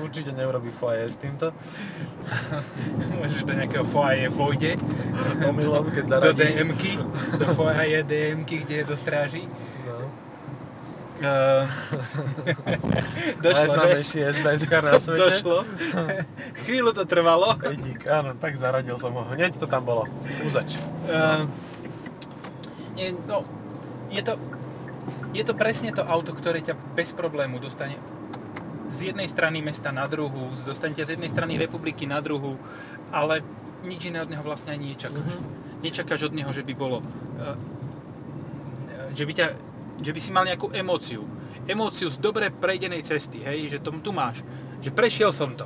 Určite 0.00 0.30
neurobí 0.32 0.70
foaje 0.70 1.10
s 1.10 1.16
týmto. 1.18 1.50
Môžeš 3.18 3.42
do 3.44 3.52
nejakého 3.54 3.86
foaje 3.86 4.26
vojde, 4.30 4.78
Omylom, 5.42 5.90
keď 5.90 6.04
do 6.06 6.10
zaradí. 6.10 6.42
DM-ky, 6.54 6.92
do 7.38 7.46
foaje 7.54 7.98
DM-ky, 8.06 8.56
kde 8.64 8.74
je 8.82 8.84
do 8.86 8.96
stráži. 8.96 9.44
No. 9.84 9.96
Uh, 11.14 11.64
došlo, 13.44 13.54
že? 13.54 13.70
Najznámejší 13.70 14.18
SBS 14.34 14.62
na 14.70 14.98
svete. 15.02 15.20
Došlo. 15.20 15.58
Chvíľu 16.66 16.90
to 16.90 17.04
trvalo. 17.06 17.54
Edík, 17.62 18.06
áno, 18.10 18.34
tak 18.38 18.58
zaradil 18.58 18.98
som 18.98 19.14
ho. 19.14 19.22
Hneď 19.30 19.58
to 19.58 19.66
tam 19.70 19.86
bolo. 19.86 20.10
Úzač. 20.42 20.78
Uh, 21.06 21.46
nie, 22.94 23.14
no, 23.26 23.42
je 24.10 24.22
to, 24.22 24.38
je 25.34 25.42
to 25.42 25.54
presne 25.54 25.90
to 25.90 26.02
auto, 26.06 26.30
ktoré 26.34 26.62
ťa 26.62 26.78
bez 26.94 27.10
problému 27.14 27.58
dostane 27.58 27.98
z 28.92 29.12
jednej 29.12 29.28
strany 29.28 29.64
mesta 29.64 29.92
na 29.92 30.04
druhú, 30.04 30.52
dostane 30.64 30.96
ťa 30.96 31.04
z 31.08 31.12
jednej 31.16 31.30
strany 31.30 31.56
republiky 31.56 32.04
na 32.04 32.20
druhú, 32.20 32.60
ale 33.14 33.40
nič 33.84 34.08
iné 34.08 34.24
od 34.24 34.30
neho 34.32 34.44
vlastne 34.44 34.74
ani 34.74 34.92
nečakáš. 34.92 35.20
Mhm. 35.20 35.38
Nečakáš 35.84 36.20
od 36.28 36.34
neho, 36.36 36.50
že 36.52 36.64
by 36.64 36.72
bolo, 36.72 37.04
uh, 37.04 37.56
že 39.12 39.24
by, 39.28 39.32
ťa, 39.36 39.46
že 40.00 40.10
by 40.12 40.20
si 40.20 40.30
mal 40.32 40.48
nejakú 40.48 40.72
emóciu. 40.72 41.28
Emóciu 41.64 42.08
z 42.08 42.20
dobre 42.20 42.48
prejdenej 42.52 43.04
cesty, 43.04 43.40
hej, 43.40 43.68
že 43.72 43.78
to 43.80 43.92
tu 44.00 44.12
máš. 44.12 44.44
Že 44.84 44.90
prešiel 44.92 45.30
som 45.32 45.52
to. 45.56 45.64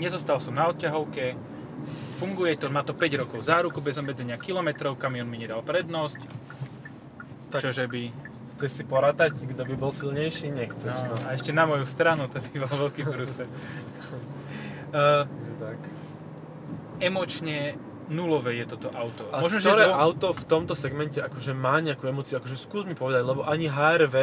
Nezostal 0.00 0.40
som 0.40 0.56
na 0.56 0.68
odťahovke, 0.68 1.36
funguje 2.20 2.56
to, 2.60 2.68
má 2.68 2.84
to 2.84 2.92
5 2.92 3.20
rokov 3.24 3.40
záruku 3.44 3.80
bez 3.80 3.96
obmedzenia 3.96 4.36
kilometrov, 4.36 5.00
kamion 5.00 5.28
mi 5.28 5.40
nedal 5.40 5.64
prednosť. 5.64 6.20
Tak- 7.52 7.64
Čože 7.64 7.88
by... 7.88 8.29
Chceš 8.60 8.72
si 8.74 8.84
porátať, 8.84 9.40
kto 9.40 9.64
by 9.64 9.72
bol 9.72 9.88
silnejší? 9.88 10.52
Nechceš, 10.52 11.08
No, 11.08 11.16
no. 11.16 11.24
a 11.24 11.32
ešte 11.32 11.48
na 11.48 11.64
moju 11.64 11.88
stranu, 11.88 12.28
to 12.28 12.44
by 12.44 12.60
bol 12.60 12.92
veľký 12.92 13.08
prúser. 13.08 13.48
uh, 14.92 15.24
Takže 15.24 15.52
tak. 15.56 15.78
emočne 17.00 17.80
nulové 18.10 18.52
je 18.56 18.66
toto 18.68 18.90
auto. 18.90 19.22
A 19.30 19.38
Možno, 19.38 19.56
ktoré 19.56 19.70
že 19.78 19.86
zvo- 19.86 19.96
auto 19.96 20.26
v 20.30 20.44
tomto 20.44 20.74
segmente 20.74 21.18
akože 21.18 21.52
má 21.52 21.78
nejakú 21.78 22.04
emóciu, 22.04 22.36
akože 22.36 22.56
skús 22.56 22.82
mi 22.82 22.92
povedať, 22.92 23.22
lebo 23.22 23.40
ani 23.42 23.66
HRV, 23.66 24.16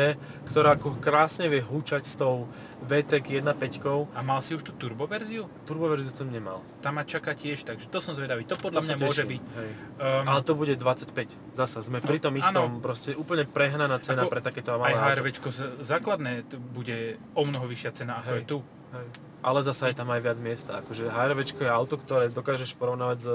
ktorá 0.46 0.76
ako 0.76 1.00
krásne 1.00 1.48
vie 1.48 1.60
húčať 1.60 2.04
s 2.04 2.14
tou 2.14 2.52
VTEC 2.80 3.42
1.5, 3.42 4.12
A 4.12 4.22
mal 4.22 4.38
si 4.38 4.54
už 4.54 4.62
tú 4.62 4.72
turbo 4.72 5.06
verziu? 5.06 5.48
turboverziu 5.64 6.12
som 6.12 6.28
nemal. 6.28 6.62
Tam 6.78 6.94
ma 6.94 7.04
čaká 7.04 7.32
tiež, 7.32 7.64
takže 7.64 7.88
to 7.88 7.98
som 7.98 8.12
zvedavý. 8.12 8.44
To 8.46 8.54
podľa 8.54 8.80
To 8.80 8.86
mňa 8.86 8.96
môže 9.00 9.24
byť. 9.24 9.42
Hej. 9.56 9.70
Um, 9.98 10.26
Ale 10.26 10.42
to 10.42 10.54
bude 10.54 10.74
25. 10.74 11.16
Zasa 11.54 11.80
sme 11.80 11.98
pri 11.98 12.20
tom 12.20 12.36
istom, 12.36 12.78
proste 12.78 13.12
úplne 13.14 13.44
prehnaná 13.44 13.98
cena 13.98 14.22
Ako 14.22 14.30
pre 14.30 14.42
takéto 14.42 14.70
aj 14.70 14.80
malé 14.80 14.94
auto. 14.94 15.10
HRVčko 15.18 15.48
z- 15.50 15.74
základné 15.82 16.44
bude 16.70 16.98
o 17.34 17.42
mnoho 17.42 17.66
vyššia 17.66 17.92
cena 17.94 18.20
ako 18.20 18.36
je 18.36 18.44
tu. 18.46 18.58
Hej. 18.90 19.08
Ale 19.40 19.60
zasa 19.62 19.88
je 19.88 19.96
tam 19.96 20.08
aj 20.08 20.20
viac 20.20 20.38
miesta. 20.38 20.72
Akože 20.76 21.08
HRVčko 21.08 21.62
je 21.62 21.72
auto, 21.72 21.96
ktoré 21.96 22.28
dokážeš 22.28 22.74
porovnávať 22.74 23.18
s 23.20 23.30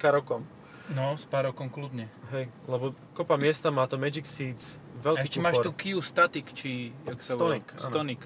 Karokom. 0.00 0.42
No, 0.88 1.14
s 1.14 1.22
párokom 1.22 1.68
kľudne. 1.68 2.08
Hej, 2.30 2.48
lebo 2.64 2.90
kopa 3.12 3.36
miesta 3.36 3.68
má 3.68 3.84
to 3.84 3.94
Magic 3.94 4.24
Seats, 4.24 4.80
A 4.98 5.06
veľký 5.06 5.22
ešte 5.22 5.38
máš 5.38 5.54
kufor. 5.54 5.66
tu 5.66 5.72
Kia 5.76 6.00
Static, 6.00 6.46
či 6.50 6.70
jak 7.04 7.20
sa 7.20 7.36
Stonic, 7.36 7.62
volá? 7.68 7.84
Stonic. 7.84 8.20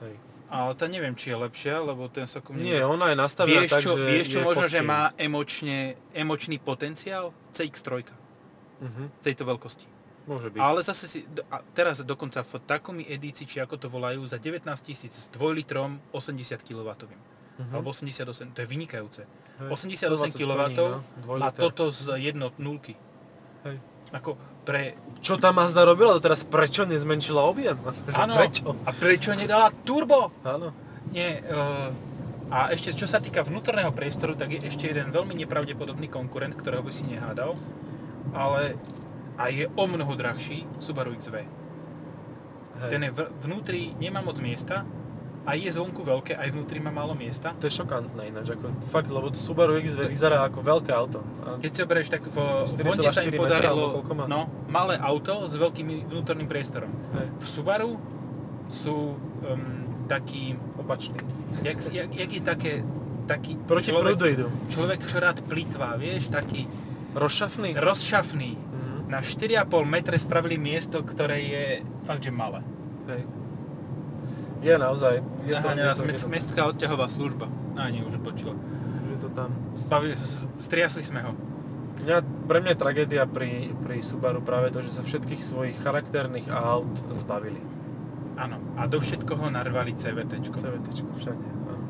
Hej. 0.00 0.14
Ale 0.50 0.70
tá 0.74 0.84
neviem, 0.84 1.14
či 1.14 1.30
je 1.30 1.38
lepšia, 1.38 1.78
lebo 1.78 2.06
ten 2.06 2.26
sa 2.26 2.42
ku 2.42 2.50
mne... 2.50 2.66
Nie, 2.66 2.82
ona 2.82 3.08
je 3.08 3.16
nastavená 3.16 3.62
vieš 3.62 3.70
tak, 3.70 3.80
čo, 3.80 3.94
že 3.94 4.02
vieš 4.04 4.26
čo 4.28 4.38
možno, 4.42 4.66
pod 4.66 4.68
že 4.68 4.80
má 4.82 5.14
emočne, 5.16 5.78
emočný 6.12 6.58
potenciál? 6.58 7.30
CX-3 7.52 8.10
Mhm, 8.80 9.02
v 9.10 9.22
tejto 9.22 9.44
veľkosti. 9.44 9.84
môže 10.24 10.48
byť. 10.48 10.58
Ale 10.58 10.80
zase 10.80 11.04
si, 11.04 11.18
a 11.48 11.60
teraz 11.70 12.00
dokonca 12.00 12.40
v 12.40 12.52
takomi 12.60 13.04
edícii, 13.04 13.44
či 13.44 13.58
ako 13.58 13.76
to 13.76 13.86
volajú, 13.86 14.24
za 14.24 14.36
19 14.36 14.64
tisíc 14.80 15.12
s 15.14 15.28
2 15.30 15.40
litrom 15.54 16.00
80 16.10 16.60
kW. 16.60 16.88
Mhm. 17.60 17.72
Alebo 17.76 17.92
88, 17.92 18.56
to 18.56 18.64
je 18.64 18.68
vynikajúce. 18.68 19.22
Hej, 19.60 19.68
88 19.68 20.32
120 20.32 20.40
kW 20.40 20.62
no, 20.72 21.04
má 21.36 21.52
toto 21.52 21.92
z 21.92 22.16
jednot 22.16 22.56
nulky. 22.56 22.96
Hej. 23.68 23.76
Ako 24.16 24.40
pre... 24.64 24.96
Čo 25.20 25.36
tá 25.36 25.52
Mazda 25.52 25.84
robila 25.84 26.16
doteraz? 26.16 26.42
Prečo 26.42 26.88
nezmenšila 26.88 27.44
objem? 27.44 27.76
Áno, 28.16 28.40
Prečo? 28.40 28.72
a 28.88 28.90
prečo 28.96 29.36
nedala 29.36 29.68
turbo? 29.84 30.32
Áno. 30.42 30.72
Nie, 31.12 31.44
uh, 31.44 31.92
a 32.50 32.72
ešte 32.74 32.90
čo 32.96 33.06
sa 33.06 33.22
týka 33.22 33.44
vnútorného 33.46 33.94
priestoru, 33.94 34.34
tak 34.34 34.50
je 34.50 34.66
ešte 34.66 34.90
jeden 34.90 35.14
veľmi 35.14 35.36
nepravdepodobný 35.44 36.10
konkurent, 36.10 36.56
ktorého 36.58 36.82
by 36.82 36.92
si 36.94 37.06
nehádal, 37.06 37.54
ale 38.34 38.74
a 39.38 39.48
je 39.48 39.70
o 39.72 39.84
mnoho 39.86 40.12
drahší, 40.18 40.66
Subaru 40.82 41.16
XV. 41.16 41.46
Hej. 42.80 42.90
Ten 42.90 43.00
je 43.06 43.12
v, 43.14 43.20
vnútri, 43.44 43.80
nemá 43.96 44.20
moc 44.20 44.36
miesta, 44.42 44.84
a 45.40 45.56
je 45.56 45.72
zvonku 45.72 46.04
veľké, 46.04 46.36
aj 46.36 46.48
vnútri 46.52 46.78
má 46.84 46.92
málo 46.92 47.16
miesta. 47.16 47.56
To 47.56 47.64
je 47.64 47.72
šokantné 47.72 48.28
ináč, 48.28 48.52
ako 48.52 48.76
fakt, 48.92 49.08
lebo 49.08 49.32
Subaru 49.32 49.80
XV 49.80 50.12
vyzerá 50.12 50.44
ako 50.44 50.60
veľké 50.60 50.92
auto. 50.92 51.24
A 51.40 51.56
Keď 51.56 51.70
si 51.72 51.80
oberieš, 51.80 52.08
tak 52.12 52.28
v 52.28 52.36
4,4 52.68 52.84
Honde 52.84 53.08
sa 53.08 53.22
im 53.24 53.32
podarilo 53.32 54.04
no, 54.28 54.40
malé 54.68 55.00
auto 55.00 55.48
s 55.48 55.56
veľkým 55.56 56.12
vnútorným 56.12 56.44
priestorom. 56.44 56.92
Hej. 57.16 57.26
V 57.40 57.46
Subaru 57.48 57.96
sú 58.68 59.16
um, 59.16 60.04
taký, 60.04 60.60
Opačný. 60.76 61.16
jak, 61.64 61.78
jak, 61.88 62.10
jak 62.12 62.30
je 62.30 62.42
také, 62.44 62.72
taký 63.24 63.56
Proti 63.64 63.96
človek, 63.96 64.20
idú. 64.20 64.46
človek, 64.68 65.00
čo 65.08 65.16
rád 65.24 65.40
plitvá, 65.48 65.96
vieš, 65.96 66.28
taký 66.28 66.68
Rozšafný? 67.16 67.74
rozšafný. 67.80 68.50
Mhm. 68.54 69.08
Na 69.08 69.24
4,5 69.24 69.66
metre 69.88 70.14
spravili 70.20 70.60
miesto, 70.60 71.00
ktoré 71.00 71.42
je 71.42 71.64
fakt, 72.04 72.22
že 72.22 72.30
malé. 72.30 72.60
Hej. 73.08 73.39
Je 74.60 74.72
naozaj. 74.72 75.14
Je 75.40 75.54
to, 75.54 75.62
Naháňa 75.62 75.84
nás 75.86 75.96
je 75.96 76.04
to, 76.04 76.12
je 76.12 76.20
to, 76.20 76.28
mestská 76.28 76.62
odťahová 76.66 77.06
služba. 77.06 77.48
A 77.74 77.88
nie, 77.88 78.02
už 78.02 78.20
odbočila. 78.20 78.52
že 79.00 79.10
je 79.10 79.20
to 79.20 79.28
tam. 79.32 79.48
Zbavi, 79.74 80.12
z- 80.14 80.44
striasli 80.58 81.00
sme 81.00 81.20
ho. 81.22 81.32
Mňa, 82.00 82.16
pre 82.44 82.60
mňa 82.60 82.72
je 82.72 82.78
tragédia 82.78 83.24
pri, 83.24 83.72
pri 83.74 84.00
Subaru 84.00 84.40
práve 84.40 84.68
to, 84.68 84.80
že 84.80 84.90
sa 84.90 85.02
všetkých 85.02 85.40
svojich 85.40 85.76
charakterných 85.78 86.48
aut 86.48 86.88
zbavili. 87.10 87.60
Áno. 88.36 88.56
A 88.74 88.84
do 88.84 88.96
všetkoho 88.96 89.48
narvali 89.48 89.92
CVTčko. 89.92 90.56
CVTčko 90.56 91.10
všade. 91.14 91.44
áno. 91.66 91.84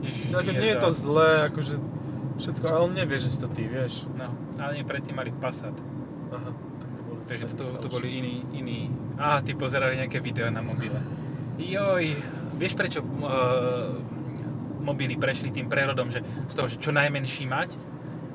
Ježiš, 0.00 0.28
Tak 0.30 0.44
nie 0.46 0.64
je 0.66 0.78
to 0.78 0.90
zlé, 0.90 1.44
akože 1.46 1.74
všetko, 2.38 2.64
ale 2.64 2.78
on 2.80 2.92
nevie, 2.94 3.18
že 3.18 3.28
si 3.28 3.38
to 3.38 3.48
ty, 3.48 3.64
vieš. 3.64 4.08
No, 4.10 4.28
ale 4.56 4.76
nie, 4.76 4.84
predtým 4.84 5.12
mali 5.12 5.28
Passat. 5.30 5.76
Aha, 6.28 6.52
tak 6.78 6.88
to 6.88 7.00
boli 7.02 7.20
Takže 7.22 7.44
to, 7.50 7.52
to 7.52 7.64
ďalší. 7.82 7.88
boli 7.90 8.08
iní, 8.10 8.34
iní... 8.54 8.78
Á, 9.16 9.40
ty 9.40 9.52
pozerali 9.52 9.96
nejaké 9.98 10.20
video 10.20 10.48
na 10.48 10.60
mobile. 10.60 10.96
Joj, 11.58 12.04
vieš 12.54 12.72
prečo 12.78 13.02
uh, 13.02 13.98
mobily 14.82 15.18
prešli 15.18 15.50
tým 15.50 15.66
prerodom, 15.66 16.08
že 16.08 16.22
z 16.48 16.54
toho, 16.54 16.66
že 16.70 16.78
čo 16.78 16.94
najmenší 16.94 17.44
mať, 17.50 17.70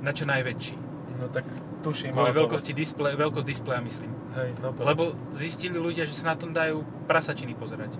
na 0.04 0.12
čo 0.12 0.28
najväčší. 0.28 0.76
No 1.24 1.32
tak 1.32 1.48
tuším. 1.82 2.12
Kvôli 2.12 2.36
veľkosti 2.36 2.72
display, 2.76 3.16
veľkosť 3.16 3.48
displeja 3.48 3.80
myslím. 3.80 4.12
Hej, 4.36 4.50
no 4.60 4.76
povedz. 4.76 4.88
Lebo 4.92 5.04
zistili 5.40 5.78
ľudia, 5.80 6.04
že 6.04 6.14
sa 6.18 6.34
na 6.34 6.36
tom 6.36 6.52
dajú 6.52 6.84
prasačiny 7.08 7.56
pozerať. 7.56 7.96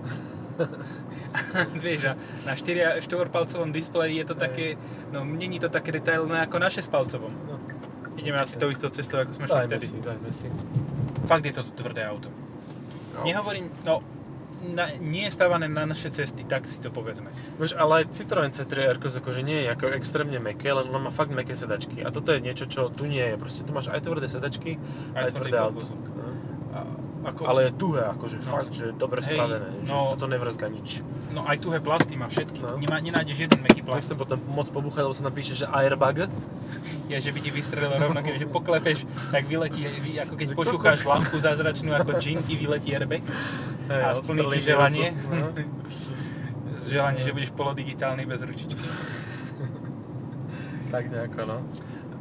Vieš, 1.84 2.00
a 2.10 2.12
na 2.46 2.54
4, 2.54 3.02
4-palcovom 3.02 3.74
displeji 3.74 4.22
je 4.22 4.26
to 4.28 4.36
Hej. 4.38 4.42
také, 4.44 4.66
no 5.10 5.26
není 5.26 5.58
to 5.58 5.66
také 5.66 5.90
detailné 5.94 6.46
ako 6.46 6.56
na 6.62 6.68
6-palcovom. 6.70 7.32
No, 7.48 7.56
Ideme 8.14 8.38
asi 8.38 8.54
tou 8.54 8.70
istou 8.70 8.88
cestou, 8.94 9.18
ako 9.18 9.34
sme 9.34 9.46
šli 9.50 9.66
vtedy. 9.66 9.86
si, 9.90 9.98
dajme 9.98 10.30
si. 10.30 10.46
Fakt 11.26 11.42
je 11.42 11.54
to 11.54 11.62
tvrdé 11.74 12.06
auto. 12.06 12.30
No. 13.14 13.26
Nehovorím, 13.26 13.66
no, 13.82 14.02
na, 14.72 14.96
nie 14.96 15.28
je 15.28 15.36
stávané 15.36 15.68
na 15.68 15.84
naše 15.84 16.08
cesty, 16.08 16.48
tak 16.48 16.64
si 16.64 16.80
to 16.80 16.88
povedzme. 16.88 17.28
Vieš, 17.60 17.76
ale 17.76 18.02
aj 18.02 18.16
Citroen 18.16 18.48
C3 18.48 18.88
Aircross 18.88 19.20
akože 19.20 19.44
nie 19.44 19.66
je 19.66 19.68
ako 19.68 19.92
extrémne 19.92 20.40
meké, 20.40 20.72
len 20.72 20.88
ono 20.88 20.98
má 20.98 21.12
fakt 21.12 21.28
meké 21.30 21.52
sedačky. 21.52 22.00
A 22.00 22.08
toto 22.08 22.32
je 22.32 22.40
niečo, 22.40 22.64
čo 22.64 22.88
tu 22.88 23.04
nie 23.04 23.20
je. 23.20 23.36
Proste 23.36 23.62
tu 23.62 23.76
máš 23.76 23.92
aj 23.92 24.00
tvrdé 24.00 24.26
sedačky, 24.26 24.80
Aj 25.12 25.28
aj, 25.28 25.36
tvrdé 25.36 25.56
auto. 25.60 25.84
podvozok. 25.84 26.00
Ako, 27.24 27.40
Ale 27.44 27.60
je 27.64 27.72
tuhé, 27.72 28.02
akože 28.06 28.36
No. 28.38 28.50
fakt, 28.50 28.70
že 28.70 28.92
dobre 28.92 29.18
Hej, 29.18 29.32
spravené. 29.32 29.68
Že 29.80 29.88
no. 29.88 30.12
toto 30.12 30.26
nevrzga 30.26 30.66
nič. 30.68 31.00
no 31.30 31.40
aj 31.42 31.56
tuhé 31.58 31.78
plasty 31.78 32.14
má 32.14 32.26
všetky. 32.26 32.60
No. 32.60 32.76
Nemá, 32.76 33.00
nenájdeš 33.00 33.38
jeden 33.40 33.60
meký 33.60 33.80
plast. 33.80 34.04
Nechcem 34.04 34.16
potom 34.16 34.38
môcť 34.46 34.70
pobúchať, 34.70 35.02
lebo 35.02 35.14
sa 35.14 35.24
napíše, 35.24 35.52
že 35.54 35.66
airbag. 35.66 36.28
Je, 37.04 37.16
že 37.16 37.30
by 37.30 37.40
ti 37.40 37.50
vystrelilo 37.50 37.96
rovno, 37.98 38.20
keďže 38.20 38.46
poklepeš, 38.46 38.98
tak 39.28 39.44
vyletí, 39.44 39.82
vy- 39.84 40.20
ako 40.20 40.34
keď 40.34 40.46
Že 40.46 40.54
pošúcháš 40.54 41.00
lampu 41.02 41.36
zázračnú, 41.36 41.90
ako 41.92 42.16
džin 42.16 42.40
ti 42.40 42.54
vyletí 42.54 42.92
airbag. 42.92 43.24
Hej, 43.86 44.02
A 44.02 44.12
splní 44.12 44.44
ti 44.50 44.60
želanie. 44.62 45.06
No. 45.26 45.48
Želanie, 46.84 47.24
že 47.24 47.32
budeš 47.32 47.48
polodigitálny 47.50 48.28
bez 48.28 48.44
ručičky. 48.44 48.76
tak 50.90 51.08
nejako, 51.08 51.40
no. 51.46 51.56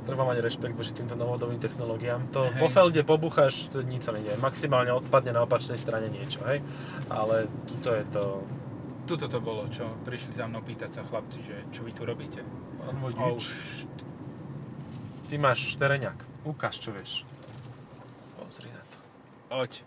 Treba 0.04 0.28
mať 0.28 0.44
rešpekt 0.44 0.76
voči 0.76 0.92
týmto 0.92 1.16
novodobým 1.16 1.60
technológiám. 1.64 2.28
To 2.36 2.52
Hej. 2.52 2.60
po 2.60 2.68
felde 2.68 3.02
pobúchaš, 3.08 3.72
to 3.72 3.80
nič 3.80 4.04
sa 4.04 4.12
nedieje. 4.12 4.36
Maximálne 4.36 4.92
odpadne 4.92 5.32
na 5.32 5.48
opačnej 5.48 5.80
strane 5.80 6.12
niečo, 6.12 6.44
hej. 6.44 6.60
Ale 7.08 7.48
tuto 7.68 7.96
je 7.96 8.06
to... 8.12 8.26
Tuto 9.04 9.28
to 9.28 9.44
bolo, 9.44 9.68
čo 9.68 9.84
prišli 10.08 10.32
za 10.32 10.48
mnou 10.48 10.64
pýtať 10.64 10.96
sa 10.96 11.02
chlapci, 11.04 11.44
že 11.44 11.56
čo 11.76 11.84
vy 11.84 11.92
tu 11.92 12.08
robíte. 12.08 12.40
Pán 12.80 12.96
vodič. 13.04 13.52
Ty 15.28 15.36
máš 15.40 15.76
tereňak. 15.76 16.24
Ukáž, 16.48 16.80
čo 16.80 16.96
vieš. 16.96 17.28
Pozri 18.40 18.72
na 18.72 18.80
to. 18.80 18.98
Oď, 19.60 19.84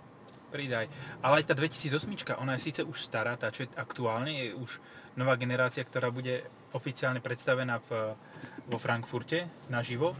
pridaj. 0.48 0.86
Ale 1.20 1.42
aj 1.42 1.50
tá 1.50 1.54
2008, 1.54 2.38
ona 2.38 2.56
je 2.56 2.64
síce 2.70 2.80
už 2.82 2.96
stará, 2.96 3.34
tá 3.36 3.50
čo 3.50 3.66
je 3.66 3.70
aktuálne, 3.76 4.32
je 4.32 4.56
už 4.56 4.80
nová 5.16 5.34
generácia, 5.40 5.82
ktorá 5.82 6.12
bude 6.12 6.44
oficiálne 6.76 7.24
predstavená 7.24 7.80
v, 7.88 8.14
vo 8.68 8.78
Frankfurte 8.78 9.48
naživo, 9.72 10.12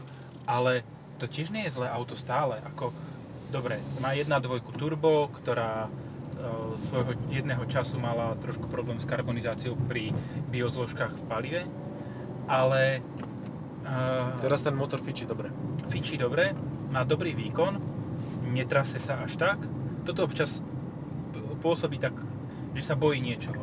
ale 0.49 0.81
to 1.21 1.29
tiež 1.29 1.53
nie 1.53 1.69
je 1.69 1.77
zlé 1.77 1.87
auto 1.89 2.17
stále. 2.17 2.57
Ako, 2.73 2.89
dobre, 3.53 3.77
má 4.01 4.17
1.2 4.17 4.33
turbo, 4.73 5.29
ktorá 5.37 5.85
e, 5.85 5.89
svojho 6.77 7.13
jedného 7.29 7.61
času 7.69 8.01
mala 8.01 8.33
trošku 8.41 8.65
problém 8.69 8.97
s 8.97 9.05
karbonizáciou 9.05 9.77
pri 9.85 10.13
biozložkách 10.49 11.13
v 11.13 11.23
palive, 11.29 11.61
ale 12.49 13.01
e, 13.85 13.99
Teraz 14.41 14.65
ten 14.65 14.73
motor 14.73 15.01
fičí 15.01 15.29
dobre. 15.29 15.53
fičí 15.93 16.17
dobre, 16.17 16.53
má 16.89 17.05
dobrý 17.05 17.37
výkon, 17.37 17.77
netrase 18.49 18.97
sa 18.97 19.21
až 19.21 19.37
tak. 19.37 19.59
Toto 20.07 20.23
občas 20.23 20.63
pôsobí 21.59 21.99
tak, 21.99 22.15
že 22.71 22.83
sa 22.85 22.95
bojí 22.95 23.19
niečoho. 23.19 23.59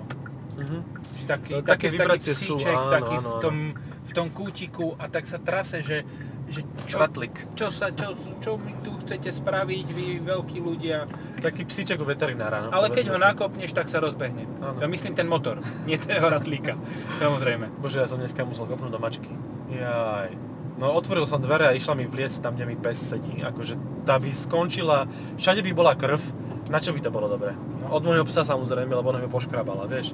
Mhm. 0.61 0.79
Že 1.19 1.25
taký, 1.25 1.51
No, 1.57 1.59
taký, 1.65 1.67
také 1.67 1.67
taký 1.67 1.87
vibrácie 1.97 2.33
sú, 2.37 2.55
psíček, 2.61 2.77
áno, 2.77 2.91
taký 2.93 3.15
áno, 3.17 3.23
v, 3.23 3.27
áno. 3.27 3.41
tom, 3.43 3.57
v 4.05 4.13
tom 4.13 4.27
kútiku 4.31 4.87
a 5.01 5.09
tak 5.11 5.25
sa 5.27 5.43
trase, 5.43 5.83
že, 5.83 6.07
že 6.47 6.63
čo, 6.87 7.01
Ratlik. 7.03 7.35
čo, 7.59 7.73
sa, 7.75 7.91
čo, 7.91 8.15
čo 8.39 8.55
mi 8.61 8.71
tu 8.85 8.95
chcete 9.03 9.35
spraviť, 9.35 9.87
vy 9.91 10.07
veľkí 10.23 10.59
ľudia. 10.63 11.11
Taký 11.43 11.67
psíček 11.67 11.99
u 11.99 12.07
veterinára, 12.07 12.69
no. 12.69 12.69
Ale 12.71 12.93
keď 12.95 13.11
ho 13.11 13.19
si. 13.19 13.25
nakopneš, 13.25 13.75
tak 13.75 13.91
sa 13.91 13.99
rozbehne. 13.99 14.47
Áno. 14.63 14.79
Ja 14.79 14.87
myslím 14.87 15.17
ten 15.19 15.27
motor, 15.27 15.59
nie 15.89 15.99
toho 15.99 16.29
ratlíka. 16.31 16.79
Samozrejme. 17.19 17.75
Bože, 17.83 17.99
ja 17.99 18.07
som 18.07 18.21
dneska 18.23 18.47
musel 18.47 18.69
kopnúť 18.71 18.93
do 18.95 19.01
mačky. 19.03 19.31
Jaj. 19.75 20.54
No 20.75 20.91
otvoril 20.91 21.23
som 21.23 21.39
dvere 21.39 21.71
a 21.71 21.77
išla 21.77 21.95
mi 21.95 22.03
vliecť 22.05 22.43
tam, 22.43 22.59
kde 22.59 22.67
mi 22.67 22.75
pes 22.75 22.99
sedí. 22.99 23.39
Akože 23.41 23.79
tá 24.03 24.19
by 24.19 24.35
skončila, 24.35 25.07
všade 25.39 25.63
by 25.63 25.71
bola 25.71 25.95
krv, 25.95 26.19
na 26.67 26.83
čo 26.83 26.91
by 26.91 26.99
to 26.99 27.15
bolo 27.15 27.31
dobré? 27.31 27.55
No, 27.55 27.95
od 27.95 28.03
môjho 28.03 28.27
psa 28.27 28.43
samozrejme, 28.43 28.91
lebo 28.91 29.15
ona 29.15 29.23
ho 29.23 29.31
poškrabala, 29.31 29.87
vieš. 29.87 30.11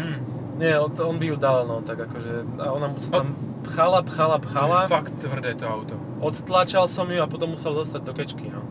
Hm. 0.00 0.18
Nie, 0.58 0.80
on, 0.80 1.16
by 1.20 1.26
ju 1.28 1.36
dal, 1.38 1.68
no, 1.70 1.84
tak 1.86 2.02
akože, 2.02 2.58
a 2.58 2.74
ona 2.74 2.90
sa 2.98 3.22
tam 3.22 3.36
pchala, 3.62 4.02
pchala, 4.02 4.42
pchala, 4.42 4.78
To 4.84 4.90
je 4.90 4.96
fakt 4.96 5.14
tvrdé 5.22 5.54
to 5.54 5.68
auto. 5.70 5.94
odtlačal 6.18 6.90
som 6.90 7.06
ju 7.06 7.22
a 7.22 7.30
potom 7.30 7.54
musel 7.54 7.78
dostať 7.78 8.02
do 8.02 8.10
kečky, 8.10 8.50
no. 8.50 8.66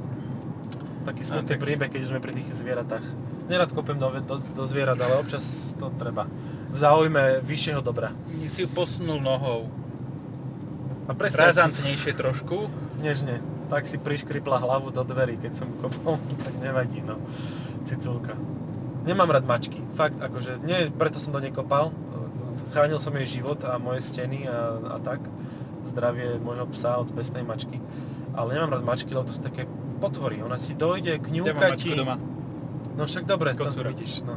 Taký 1.08 1.24
smutný 1.24 1.56
tak- 1.56 1.64
príbeh, 1.64 1.88
keď 1.88 2.00
už 2.04 2.10
sme 2.12 2.20
pri 2.20 2.36
tých 2.36 2.52
zvieratách. 2.52 3.06
Nerad 3.48 3.72
kopem 3.72 3.96
do, 3.96 4.12
do, 4.12 4.36
do 4.44 4.64
zvierat, 4.68 5.00
ale 5.00 5.24
občas 5.24 5.72
to 5.80 5.88
treba. 5.96 6.28
V 6.68 6.76
záujme 6.76 7.40
vyššieho 7.40 7.80
dobra. 7.80 8.12
Si 8.52 8.68
ju 8.68 8.68
posunul 8.68 9.24
nohou. 9.24 9.72
A 11.08 11.16
presne, 11.16 11.48
Razantnejšie 11.48 12.14
trošku. 12.14 12.68
nežne. 13.00 13.40
Tak 13.68 13.84
si 13.88 14.00
priškripla 14.00 14.60
hlavu 14.60 14.92
do 14.92 15.04
dverí, 15.04 15.36
keď 15.40 15.64
som 15.64 15.68
kopol, 15.80 16.20
tak 16.46 16.56
nevadí, 16.60 17.00
no. 17.04 17.20
Ciculka. 17.88 18.36
Nemám 19.08 19.32
rád 19.32 19.48
mačky, 19.48 19.80
fakt, 19.96 20.20
akože, 20.20 20.60
nie, 20.68 20.92
preto 20.92 21.16
som 21.20 21.32
do 21.32 21.40
nej 21.40 21.52
kopal. 21.56 21.96
Chránil 22.76 23.00
som 23.00 23.16
jej 23.16 23.40
život 23.40 23.64
a 23.64 23.80
moje 23.80 24.04
steny 24.04 24.44
a, 24.44 24.76
a 24.94 24.98
tak. 25.00 25.24
Zdravie 25.88 26.36
môjho 26.44 26.68
psa 26.76 27.00
od 27.00 27.08
besnej 27.16 27.48
mačky. 27.48 27.80
Ale 28.36 28.60
nemám 28.60 28.76
rád 28.76 28.84
mačky, 28.84 29.16
lebo 29.16 29.32
to 29.32 29.36
sú 29.36 29.40
také 29.40 29.64
potvory. 30.04 30.44
Ona 30.44 30.60
si 30.60 30.76
dojde, 30.76 31.24
kňúka 31.24 31.80
ti. 31.80 31.96
doma. 31.96 32.20
No 33.00 33.08
však 33.08 33.24
dobre, 33.24 33.56
to 33.56 33.72
Kocúra. 33.72 33.94
vidíš, 33.96 34.28
no. 34.28 34.36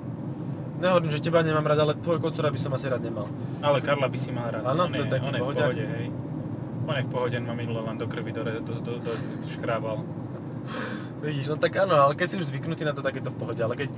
Nehovorím, 0.79 1.11
že 1.11 1.21
teba 1.21 1.43
nemám 1.43 1.67
rád, 1.67 1.81
ale 1.83 1.93
tvoj 1.99 2.23
kocúra 2.23 2.49
by 2.49 2.57
som 2.57 2.73
asi 2.73 2.89
rád 2.89 3.05
nemal. 3.05 3.29
Ale 3.61 3.85
Karla 3.85 4.09
by 4.09 4.19
si 4.21 4.31
mal 4.33 4.49
rád. 4.49 4.65
Áno, 4.65 4.89
to 4.89 5.01
je 5.03 5.09
taký 5.11 5.29
pohode, 5.37 5.61
hej. 5.77 6.07
Je 6.93 7.07
v 7.07 7.11
pohode, 7.11 7.37
ma 7.37 7.55
minule 7.55 7.81
len 7.81 7.97
do 7.97 8.07
krvi 8.07 8.31
do, 8.31 8.43
do, 8.43 8.61
do, 8.61 8.75
do, 8.81 9.13
do 9.13 9.13
škrábal. 9.49 10.03
Vidíš, 11.21 11.49
no 11.49 11.57
tak 11.57 11.77
áno, 11.77 11.95
ale 11.95 12.17
keď 12.17 12.27
si 12.27 12.37
už 12.37 12.49
zvyknutý 12.49 12.83
na 12.83 12.97
to, 12.97 13.01
tak 13.01 13.13
je 13.13 13.25
to 13.25 13.29
v 13.29 13.39
pohode. 13.39 13.61
Ale 13.61 13.77
keď 13.77 13.93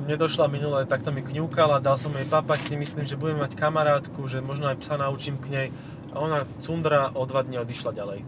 mne 0.00 0.16
došla 0.16 0.46
minule, 0.46 0.82
takto 0.84 1.08
mi 1.08 1.22
kňúkala, 1.22 1.78
dal 1.78 1.94
som 1.96 2.10
jej 2.10 2.26
papať, 2.26 2.60
si 2.64 2.74
myslím, 2.74 3.06
že 3.06 3.14
budem 3.14 3.38
mať 3.38 3.54
kamarátku, 3.54 4.26
že 4.26 4.42
možno 4.42 4.66
aj 4.66 4.82
psa 4.82 4.98
naučím 4.98 5.38
k 5.38 5.46
nej. 5.48 5.68
A 6.10 6.18
ona 6.18 6.42
cundra 6.58 7.14
o 7.14 7.22
dva 7.24 7.42
dní 7.42 7.58
odišla 7.58 7.90
ďalej. 7.92 8.20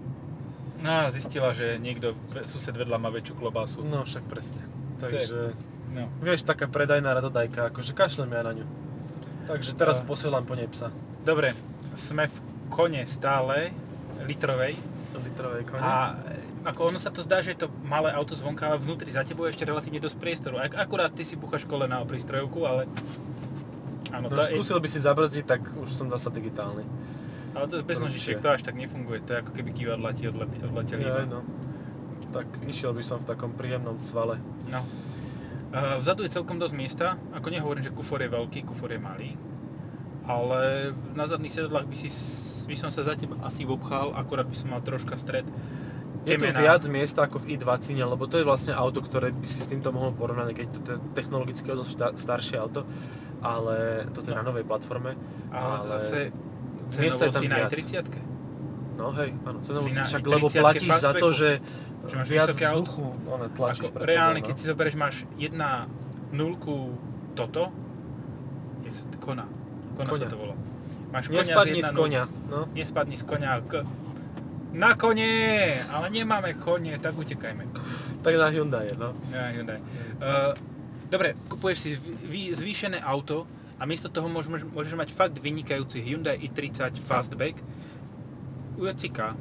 No 0.77 0.91
a 0.93 1.11
zistila, 1.11 1.51
že 1.51 1.77
niekto, 1.77 2.15
sused 2.45 2.71
vedľa 2.71 2.99
má 2.99 3.09
väčšiu 3.09 3.35
klobásu. 3.35 3.83
No 3.83 4.03
však 4.03 4.25
presne. 4.25 4.63
Takže, 4.99 5.57
No. 5.87 6.13
vieš, 6.21 6.45
taká 6.45 6.69
predajná 6.69 7.15
radodajka, 7.15 7.73
akože 7.73 7.97
kašlem 7.97 8.29
ja 8.29 8.43
na 8.43 8.53
ňu. 8.53 8.67
Takže 9.47 9.73
teraz 9.73 10.03
A- 10.03 10.05
posielam 10.05 10.45
po 10.45 10.53
nej 10.53 10.69
psa. 10.69 10.93
Dobre, 11.25 11.57
sme 11.95 12.29
v 12.29 12.37
kone 12.69 13.07
stále, 13.07 13.73
litrovej. 14.25 14.73
Litrovej 15.17 15.63
kone. 15.69 15.81
A 15.81 16.17
e, 16.33 16.41
ako 16.65 16.81
ono 16.89 16.99
sa 16.99 17.13
to 17.13 17.21
zdá, 17.21 17.45
že 17.45 17.53
je 17.53 17.65
to 17.65 17.69
malé 17.85 18.11
auto 18.11 18.33
zvonka, 18.33 18.65
ale 18.67 18.81
vnútri 18.81 19.13
za 19.13 19.23
tebou 19.23 19.45
je 19.45 19.53
ešte 19.53 19.69
relatívne 19.69 20.01
dosť 20.01 20.17
priestoru. 20.17 20.57
Ak, 20.57 20.73
akurát 20.73 21.13
ty 21.13 21.23
si 21.23 21.37
buchaš 21.37 21.69
kolena 21.69 22.01
o 22.01 22.07
prístrojovku, 22.09 22.65
ale... 22.65 22.89
Áno, 24.15 24.31
No, 24.31 24.39
to 24.39 24.47
je, 24.47 24.55
skúsil 24.55 24.79
by 24.79 24.89
si 24.89 25.03
zabrzdiť, 25.03 25.45
tak 25.45 25.61
už 25.77 25.91
som 25.91 26.07
zasa 26.07 26.31
digitálny. 26.31 26.87
ale 27.59 27.65
to 27.67 27.83
bez 27.83 27.99
nožičiek, 27.99 28.39
to 28.39 28.49
až 28.49 28.63
tak 28.63 28.79
nefunguje. 28.79 29.19
To 29.27 29.31
je 29.35 29.39
ako 29.43 29.53
keby 29.53 29.71
kývadla 29.75 30.11
ti 30.15 30.31
odle, 30.31 30.47
odleteli. 30.47 31.05
Ja, 31.05 31.27
no. 31.27 31.43
Tak 32.31 32.47
išiel 32.69 32.95
by 32.95 33.03
som 33.03 33.19
v 33.19 33.27
takom 33.27 33.57
príjemnom 33.57 33.99
cvale. 33.99 34.39
No. 34.71 34.85
Uh, 35.75 35.99
vzadu 35.99 36.23
je 36.23 36.31
celkom 36.31 36.57
dosť 36.57 36.75
miesta, 36.79 37.07
ako 37.35 37.51
nehovorím, 37.51 37.83
že 37.83 37.91
kufor 37.91 38.23
je 38.23 38.31
veľký, 38.31 38.63
kufor 38.65 38.95
je 38.95 39.01
malý, 39.03 39.35
ale 40.25 40.93
na 41.13 41.27
zadných 41.27 41.53
sedadlách 41.53 41.91
by, 41.91 41.97
si, 41.99 42.09
by 42.67 42.75
som 42.75 42.91
sa 42.91 43.07
zatiaľ 43.07 43.39
asi 43.47 43.63
obchal, 43.63 44.11
akurát 44.13 44.47
by 44.47 44.57
som 44.59 44.75
mal 44.75 44.83
troška 44.83 45.15
stred. 45.17 45.47
Je 46.27 46.35
tu 46.35 46.43
viac 46.43 46.83
miesta 46.91 47.23
ako 47.23 47.39
v 47.47 47.55
i20, 47.55 47.95
lebo 48.03 48.27
to 48.27 48.43
je 48.43 48.45
vlastne 48.45 48.75
auto, 48.75 48.99
ktoré 48.99 49.31
by 49.31 49.47
si 49.47 49.63
s 49.63 49.71
týmto 49.71 49.95
mohol 49.95 50.11
porovnať, 50.11 50.49
keď 50.59 50.69
to 50.83 50.91
je 50.95 51.01
technologicky 51.15 51.71
o 51.71 51.87
staršie 52.19 52.59
auto, 52.59 52.83
ale 53.39 54.11
toto 54.11 54.27
je 54.27 54.35
No. 54.35 54.43
na 54.43 54.51
novej 54.51 54.67
platforme. 54.67 55.15
Ale, 55.55 55.87
ale 55.87 55.87
zase 55.87 56.19
miesta 56.99 57.31
je 57.31 57.33
tam 57.33 57.43
si 57.43 57.47
na 57.47 57.57
viac. 57.63 57.71
30 57.71 58.35
No 58.97 59.13
hej, 59.13 59.37
áno, 59.45 59.61
cenovo 59.61 59.85
Si 59.87 59.93
si 59.93 60.03
však, 60.03 60.25
lebo 60.25 60.49
30-ke 60.49 60.61
platíš 60.65 60.91
za 60.99 61.13
to, 61.15 61.29
že, 61.31 61.51
Že 62.09 62.15
máš 62.17 62.29
viac 62.33 62.49
vzduchu 62.57 63.05
one, 63.29 63.47
tlačíš 63.53 63.93
Ako, 63.93 64.03
reálne, 64.03 64.41
sebou, 64.41 64.47
keď 64.49 64.55
no. 64.57 64.59
si 64.59 64.65
zoberieš, 64.67 64.97
máš 64.97 65.17
jedna 65.37 65.71
nulku 66.33 66.97
toto, 67.37 67.71
jak 68.83 68.95
sa 68.97 69.05
to, 69.13 69.17
kona, 69.21 69.45
kona 69.95 70.11
sa 70.17 70.27
to 70.27 70.39
volá. 70.41 70.57
Máš 71.17 71.33
Nespadni 71.33 71.81
z 71.81 71.97
1.0. 71.97 71.97
konia, 71.97 72.29
no. 72.53 72.69
Nespadni 72.77 73.17
z 73.17 73.25
konia 73.25 73.57
k... 73.65 73.81
Na 74.77 74.93
kone! 75.01 75.81
Ale 75.89 76.13
nemáme 76.13 76.61
kone, 76.61 77.01
tak 77.01 77.17
utekajme. 77.17 77.65
Tak 78.21 78.33
na 78.37 78.53
Hyundai, 78.53 78.93
no. 79.01 79.17
Ja, 79.33 79.49
Hyundai. 79.49 79.81
Uh, 80.21 80.53
dobre, 81.09 81.33
kupuješ 81.49 81.79
si 81.81 81.91
zvýšené 82.53 83.01
auto 83.01 83.49
a 83.81 83.89
miesto 83.89 84.13
toho 84.13 84.29
môžeš, 84.29 84.69
môžeš 84.69 84.93
mať 84.93 85.09
fakt 85.17 85.41
vynikajúci 85.41 86.05
Hyundai 86.05 86.37
i30 86.37 87.01
Fastback. 87.01 87.65
Ujocika. 88.77 89.33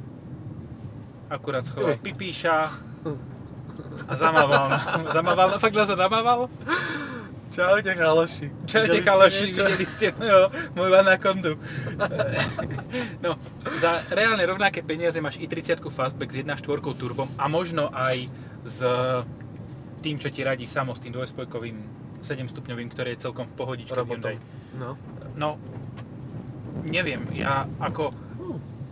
Akurát 1.28 1.68
schoval 1.68 2.00
pipíša 2.00 2.72
a 4.08 4.12
zamával. 4.16 4.72
zamával, 5.16 5.60
fakt 5.60 5.76
nás 5.76 5.92
zamával? 5.92 6.48
Čaute 7.56 7.96
chaloši. 7.96 8.46
Čaute 8.68 9.00
chaloši, 9.00 9.44
videli 9.48 9.86
ste 9.88 10.12
jo, 10.30 10.52
moju 10.76 10.92
anakondu. 10.92 11.56
no, 13.24 13.40
za 13.80 14.04
reálne 14.12 14.44
rovnaké 14.44 14.84
peniaze 14.84 15.16
máš 15.24 15.40
i30 15.40 15.80
Fastback 15.88 16.36
s 16.36 16.44
1.4 16.44 16.60
turbom 17.00 17.32
a 17.40 17.48
možno 17.48 17.88
aj 17.96 18.28
s 18.68 18.84
tým, 20.04 20.20
čo 20.20 20.28
ti 20.28 20.44
radí 20.44 20.68
samo, 20.68 20.92
s 20.92 21.00
tým 21.00 21.16
dvojspojkovým 21.16 21.76
7 22.20 22.44
stupňovým, 22.44 22.92
ktorý 22.92 23.16
je 23.16 23.24
celkom 23.24 23.48
v 23.48 23.54
pohodičke. 23.56 24.04
No. 24.76 25.00
No, 25.32 25.56
neviem, 26.84 27.24
ja 27.32 27.64
ako 27.80 28.12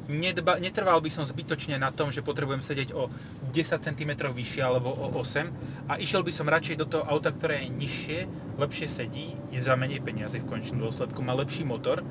nedba, 0.09 0.61
netrval 0.61 1.01
by 1.01 1.11
som 1.11 1.25
zbytočne 1.25 1.81
na 1.81 1.91
tom, 1.91 2.13
že 2.13 2.25
potrebujem 2.25 2.61
sedieť 2.61 2.93
o 2.93 3.09
10 3.53 3.81
cm 3.81 4.11
vyššie 4.21 4.63
alebo 4.63 4.93
o 4.93 5.13
8 5.21 5.91
a 5.91 6.01
išiel 6.01 6.25
by 6.25 6.33
som 6.33 6.51
radšej 6.51 6.77
do 6.81 6.87
toho 6.89 7.05
auta, 7.09 7.33
ktoré 7.33 7.65
je 7.65 7.73
nižšie, 7.73 8.19
lepšie 8.61 8.89
sedí, 8.89 9.37
je 9.51 9.61
za 9.61 9.75
menej 9.77 10.05
peniazy 10.05 10.41
v 10.41 10.49
končnom 10.49 10.85
dôsledku, 10.85 11.21
má 11.21 11.33
lepší 11.37 11.65
motor. 11.65 12.05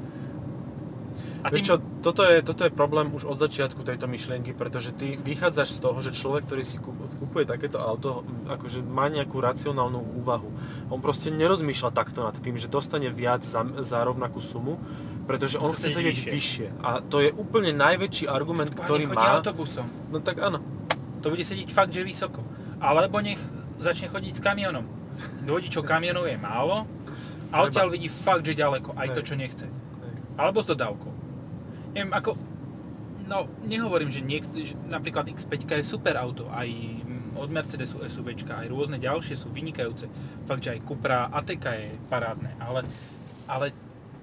A 1.43 1.51
Vieš 1.51 1.63
čo, 1.67 1.75
toto 1.99 2.23
je, 2.23 2.39
toto 2.39 2.63
je 2.63 2.71
problém 2.71 3.11
už 3.11 3.27
od 3.27 3.35
začiatku 3.35 3.83
tejto 3.83 4.07
myšlienky, 4.07 4.55
pretože 4.55 4.95
ty 4.95 5.19
vychádzaš 5.19 5.75
z 5.75 5.79
toho, 5.83 5.99
že 5.99 6.15
človek, 6.15 6.47
ktorý 6.47 6.63
si 6.63 6.79
kupuje 7.19 7.43
takéto 7.43 7.83
auto, 7.83 8.23
akože 8.47 8.79
má 8.79 9.11
nejakú 9.11 9.43
racionálnu 9.43 10.23
úvahu. 10.23 10.47
On 10.87 11.03
proste 11.03 11.35
nerozmýšľa 11.35 11.91
takto 11.91 12.23
nad 12.23 12.39
tým, 12.39 12.55
že 12.55 12.71
dostane 12.71 13.11
viac 13.11 13.43
za, 13.43 13.67
za 13.83 14.07
rovnakú 14.07 14.39
sumu, 14.39 14.79
pretože 15.27 15.59
on 15.59 15.75
Chce 15.75 15.99
sedieť 15.99 16.15
vyššie. 16.15 16.31
vyššie. 16.31 16.67
A 16.79 17.03
to 17.03 17.19
je 17.19 17.35
úplne 17.35 17.75
najväčší 17.75 18.23
argument, 18.31 18.71
Páni, 18.71 18.83
ktorý 18.87 19.03
má. 19.11 19.39
autobusom. 19.39 19.87
No 20.15 20.23
tak 20.23 20.39
áno. 20.39 20.63
To 21.19 21.27
bude 21.27 21.43
sedieť 21.43 21.71
fakt, 21.75 21.91
že 21.91 22.07
vysoko. 22.07 22.39
Alebo 22.79 23.19
nech 23.19 23.39
začne 23.83 24.07
chodiť 24.07 24.39
s 24.39 24.41
kamionom. 24.43 24.87
Vodičov 25.43 25.83
kamionov 25.83 26.23
je 26.27 26.39
málo 26.39 26.87
a 27.51 27.67
odtiaľ 27.67 27.91
vidí 27.91 28.07
fakt, 28.07 28.47
že 28.47 28.55
ďaleko, 28.55 28.95
aj 28.95 29.07
to, 29.13 29.21
čo 29.27 29.35
nechce. 29.35 29.67
Alebo 30.39 30.63
s 30.63 30.67
dodávkou. 30.67 31.12
Neviem, 31.93 32.11
ako... 32.11 32.31
No, 33.23 33.47
nehovorím, 33.63 34.11
že 34.11 34.19
niekto, 34.19 34.59
že 34.59 34.75
napríklad 34.83 35.31
X5 35.31 35.53
je 35.63 35.85
super 35.87 36.19
auto, 36.19 36.51
aj 36.51 36.67
mm, 36.67 37.39
od 37.39 37.47
Mercedesu 37.47 38.03
SUVčka, 38.03 38.59
aj 38.59 38.67
rôzne 38.67 38.99
ďalšie 38.99 39.39
sú 39.39 39.47
vynikajúce. 39.47 40.11
Fakt, 40.43 40.59
že 40.61 40.75
aj 40.75 40.83
Cupra 40.83 41.31
ATK 41.31 41.65
je 41.71 41.89
parádne, 42.11 42.51
ale, 42.59 42.83
ale 43.47 43.71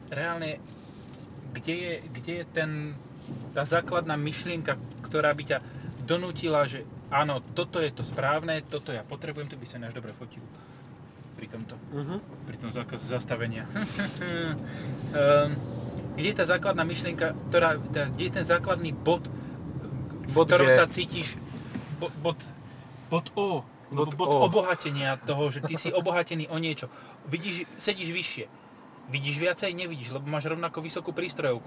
reálne, 0.06 0.60
kde 1.50 1.74
je, 1.74 1.92
kde 2.12 2.32
je 2.34 2.44
ten, 2.46 2.70
tá 3.50 3.64
základná 3.64 4.14
myšlienka, 4.14 4.76
ktorá 5.00 5.32
by 5.32 5.44
ťa 5.46 5.58
donútila, 6.04 6.68
že 6.68 6.84
áno, 7.08 7.40
toto 7.50 7.80
je 7.80 7.88
to 7.90 8.04
správne, 8.04 8.60
toto 8.62 8.92
ja 8.92 9.00
potrebujem, 9.00 9.48
tu 9.48 9.56
by 9.56 9.64
sa 9.64 9.80
náš 9.80 9.96
dobre 9.96 10.12
fotil 10.12 10.44
pri 11.34 11.48
tomto 11.48 11.72
Mhm. 11.96 12.16
pri 12.44 12.56
tom 12.60 12.68
zákaze 12.68 13.08
zastavenia. 13.08 13.64
um, 13.64 13.80
kde 16.14 16.28
je 16.30 16.36
tá 16.36 16.44
základná 16.46 16.82
myšlienka, 16.86 17.32
ktorá, 17.50 17.78
kde 17.78 18.22
je 18.22 18.32
ten 18.32 18.46
základný 18.46 18.92
bod, 18.92 19.26
Bod 20.30 20.46
ktorom 20.46 20.70
sa 20.70 20.86
cítiš, 20.86 21.34
bod, 21.98 22.14
bod, 22.22 22.38
bod 23.10 23.26
O, 23.34 23.66
bod, 23.90 24.14
Bod 24.14 24.28
O. 24.30 24.46
obohatenia 24.46 25.18
toho, 25.26 25.50
že 25.50 25.60
ty 25.66 25.74
si 25.74 25.90
obohatený 25.90 26.46
o 26.50 26.56
niečo. 26.62 26.86
Vidíš, 27.26 27.66
sedíš 27.74 28.14
vyššie. 28.14 28.46
Vidíš 29.10 29.36
viacej? 29.42 29.74
Nevidíš, 29.74 30.14
lebo 30.14 30.30
máš 30.30 30.46
rovnako 30.46 30.78
vysokú 30.86 31.10
prístrojovku. 31.10 31.66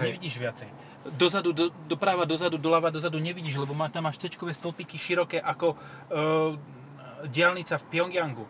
Hej. 0.00 0.16
Nevidíš 0.16 0.40
viacej. 0.40 0.68
Dozadu, 1.12 1.52
do, 1.52 1.68
doprava, 1.84 2.24
dozadu, 2.24 2.56
doľava, 2.56 2.88
dozadu 2.88 3.20
nevidíš, 3.20 3.60
lebo 3.60 3.76
má, 3.76 3.92
tam 3.92 4.08
máš 4.08 4.16
cečkové 4.16 4.56
stĺpiky 4.56 4.96
široké 4.96 5.36
ako 5.44 5.76
uh, 5.76 6.56
diálnica 7.28 7.76
v 7.76 7.84
Pyongyangu. 7.92 8.46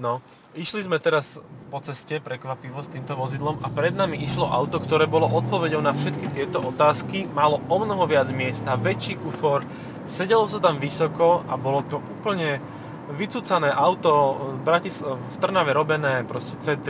No, 0.00 0.24
išli 0.56 0.80
sme 0.82 0.96
teraz 0.96 1.36
po 1.68 1.78
ceste 1.84 2.18
prekvapivo 2.18 2.80
s 2.80 2.88
týmto 2.88 3.12
vozidlom 3.12 3.60
a 3.60 3.68
pred 3.68 3.92
nami 3.92 4.16
išlo 4.24 4.48
auto, 4.48 4.80
ktoré 4.80 5.04
bolo 5.04 5.28
odpoveďou 5.28 5.84
na 5.84 5.92
všetky 5.92 6.32
tieto 6.32 6.64
otázky, 6.64 7.28
malo 7.28 7.60
o 7.68 7.76
mnoho 7.76 8.08
viac 8.08 8.32
miesta, 8.32 8.80
väčší 8.80 9.20
kufor, 9.20 9.62
sedelo 10.08 10.48
sa 10.48 10.58
tam 10.58 10.80
vysoko 10.80 11.44
a 11.44 11.54
bolo 11.60 11.84
to 11.84 12.00
úplne 12.00 12.58
vycúcané 13.14 13.70
auto 13.70 14.34
v, 14.64 15.36
Trnave 15.38 15.70
robené, 15.70 16.26
proste 16.26 16.58
C3, 16.58 16.88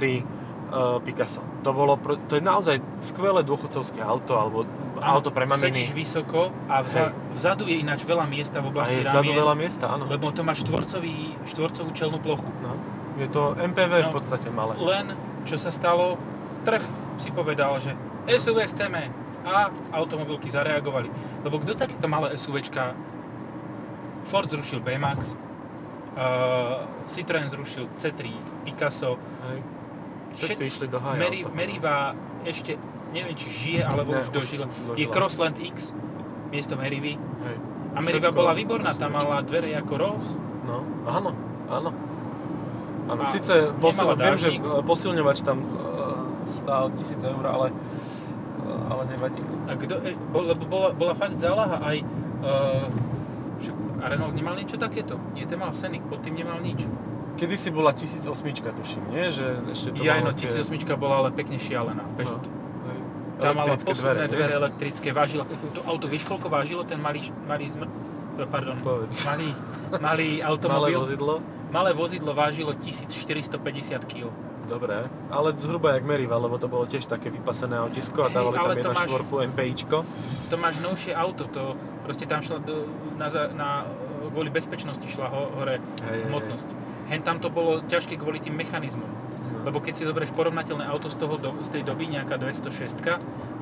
uh, 0.71 0.97
Picasso. 1.05 1.45
To, 1.61 1.77
bolo, 1.77 2.01
to 2.31 2.41
je 2.41 2.43
naozaj 2.45 2.81
skvelé 3.05 3.45
dôchodcovské 3.45 4.01
auto, 4.01 4.33
alebo 4.39 4.65
auto 4.97 5.29
pre 5.29 5.45
maminy. 5.45 5.85
Sedíš 5.85 5.93
vysoko 5.93 6.49
a 6.73 6.81
vza, 6.81 7.13
vzadu 7.37 7.69
je 7.69 7.85
ináč 7.85 8.09
veľa 8.09 8.25
miesta 8.25 8.65
v 8.65 8.73
oblasti 8.73 8.97
je 8.97 9.05
vzadu 9.05 9.29
ramien, 9.29 9.41
veľa 9.45 9.55
miesta, 9.59 9.85
áno. 9.93 10.09
lebo 10.09 10.33
to 10.33 10.41
má 10.41 10.57
štvorcový, 10.57 11.37
štvorcovú 11.53 11.91
čelnú 11.93 12.17
plochu. 12.17 12.49
No. 12.65 12.73
Je 13.17 13.27
to 13.27 13.57
MPV 13.57 13.93
v 14.03 14.07
No. 14.07 14.15
podstate 14.15 14.49
malé. 14.49 14.77
Len, 14.77 15.07
čo 15.43 15.57
sa 15.57 15.69
stalo, 15.69 16.21
trh 16.63 16.85
si 17.17 17.31
povedal, 17.31 17.77
že 17.79 17.97
SUV 18.27 18.69
chceme 18.69 19.09
a 19.43 19.69
automobilky 19.91 20.49
zareagovali. 20.49 21.09
Lebo 21.41 21.57
kto 21.59 21.73
takéto 21.75 22.05
malé 22.05 22.35
SUVčka 22.35 22.93
Ford 24.25 24.45
zrušil 24.45 24.81
B-Max, 24.81 25.33
uh, 26.13 26.83
Citroën 27.07 27.47
zrušil 27.47 27.89
C3, 27.95 28.35
Picasso, 28.63 29.17
Hej. 29.47 29.61
Všetci 30.37 30.53
Všet- 30.59 30.69
išli 30.69 30.87
do 30.87 30.99
haja. 30.99 31.17
Meri. 31.17 31.41
Meriva 31.49 32.13
ešte, 32.45 32.77
neviem 33.09 33.33
či 33.33 33.49
žije, 33.49 33.81
alebo 33.81 34.13
Ne, 34.13 34.21
už 34.21 34.29
už- 34.29 34.35
dožila, 34.35 34.67
už 34.69 34.99
je. 34.99 35.09
Crossland 35.09 35.57
X 35.57 35.97
miesto 36.51 36.77
Merivy. 36.77 37.17
Hej. 37.17 37.57
A 37.95 37.99
Meriva 38.03 38.29
bola 38.31 38.53
výborná, 38.53 38.93
SUVčka. 38.93 39.09
mala 39.09 39.41
dvere 39.41 39.73
ako 39.73 39.93
Rolls. 39.97 40.29
No, 40.63 40.85
áno, 41.07 41.31
áno. 41.67 41.89
Áno, 43.07 43.23
síce 43.31 43.71
posil, 43.79 44.07
viem, 44.19 44.37
že 44.39 44.49
e, 44.51 44.83
posilňovač 44.83 45.39
tam 45.47 45.63
e, 45.63 45.67
stál 46.47 46.91
1000 46.91 47.23
eur, 47.23 47.45
ale, 47.47 47.69
e, 47.71 48.67
ale 48.91 49.03
nevadí. 49.11 49.43
A 49.67 49.75
bol, 50.31 50.43
lebo 50.47 50.63
bola, 50.67 50.89
bola 50.95 51.15
fakt 51.15 51.39
zálaha 51.39 51.83
aj... 51.83 51.97
Uh, 52.37 52.87
a 53.97 54.13
Renault 54.13 54.37
nemal 54.37 54.55
niečo 54.55 54.77
takéto? 54.77 55.17
Nie, 55.33 55.49
ten 55.49 55.57
mal 55.59 55.73
Scenic, 55.73 56.05
pod 56.07 56.21
tým 56.21 56.37
nemal 56.39 56.61
nič. 56.61 56.85
Kedy 57.41 57.57
si 57.59 57.69
bola 57.73 57.91
1008, 57.91 58.31
tuším, 58.77 59.03
nie? 59.11 59.33
Že 59.33 59.45
ešte 59.73 59.89
to 59.97 60.01
Ja, 60.05 60.21
malo 60.21 60.31
no, 60.31 60.39
tie- 60.39 60.53
1008 60.53 60.95
bola 61.01 61.25
ale 61.27 61.31
pekne 61.35 61.57
šialená, 61.59 62.05
Peugeot. 62.15 62.45
No. 62.45 62.57
Tá 63.37 63.53
mala 63.53 63.77
posuvné 63.77 64.29
nie? 64.29 64.33
dvere 64.33 64.55
elektrické, 64.57 65.13
vážila. 65.13 65.45
To 65.77 65.85
auto, 65.85 66.09
vieš 66.09 66.25
koľko 66.25 66.49
vážilo 66.49 66.83
ten 66.89 66.97
malý, 66.97 67.29
malý 67.45 67.69
zmr... 67.69 67.89
eh, 68.39 68.47
Pardon, 68.47 68.77
Povedz. 68.81 69.25
malý, 69.25 69.51
malý 69.97 70.31
Malé 70.41 70.45
automobil. 70.45 70.99
vozidlo? 71.01 71.35
Malé 71.73 71.91
vozidlo 71.93 72.31
vážilo 72.33 72.73
1450 72.73 74.05
kg. 74.07 74.31
Dobre, 74.67 74.99
ale 75.31 75.55
zhruba 75.55 75.95
jak 75.95 76.03
Meriva, 76.03 76.35
lebo 76.43 76.59
to 76.59 76.67
bolo 76.67 76.91
tiež 76.91 77.07
také 77.07 77.31
vypasené 77.31 77.79
autisko 77.79 78.27
a 78.27 78.29
dávali 78.35 78.59
tam 78.59 78.67
ale 78.67 78.75
to 78.83 78.91
1.4 78.91 78.99
máš- 78.99 79.47
MPIčko. 79.55 79.97
To 80.51 80.55
máš 80.59 80.77
novšie 80.83 81.15
auto, 81.15 81.47
to 81.47 81.79
proste 82.03 82.27
tam 82.27 82.43
šla 82.43 82.59
do, 82.67 82.87
na, 83.15 83.31
na, 83.55 83.69
kvôli 84.31 84.51
bezpečnosti 84.51 85.07
šla 85.07 85.27
ho, 85.31 85.55
hore 85.55 85.79
hej, 85.79 86.27
hmotnosť. 86.27 86.69
Hen 87.07 87.23
tam 87.23 87.39
to 87.39 87.47
bolo 87.47 87.87
ťažké 87.87 88.19
kvôli 88.19 88.43
tým 88.43 88.59
mechanizmom. 88.59 89.07
No. 89.07 89.71
Lebo 89.71 89.79
keď 89.79 89.95
si 89.95 90.03
zoberieš 90.03 90.35
porovnateľné 90.35 90.83
auto 90.91 91.07
z, 91.07 91.17
toho, 91.19 91.39
do, 91.39 91.55
z 91.63 91.71
tej 91.71 91.83
doby, 91.87 92.11
nejaká 92.11 92.35
206, 92.35 92.99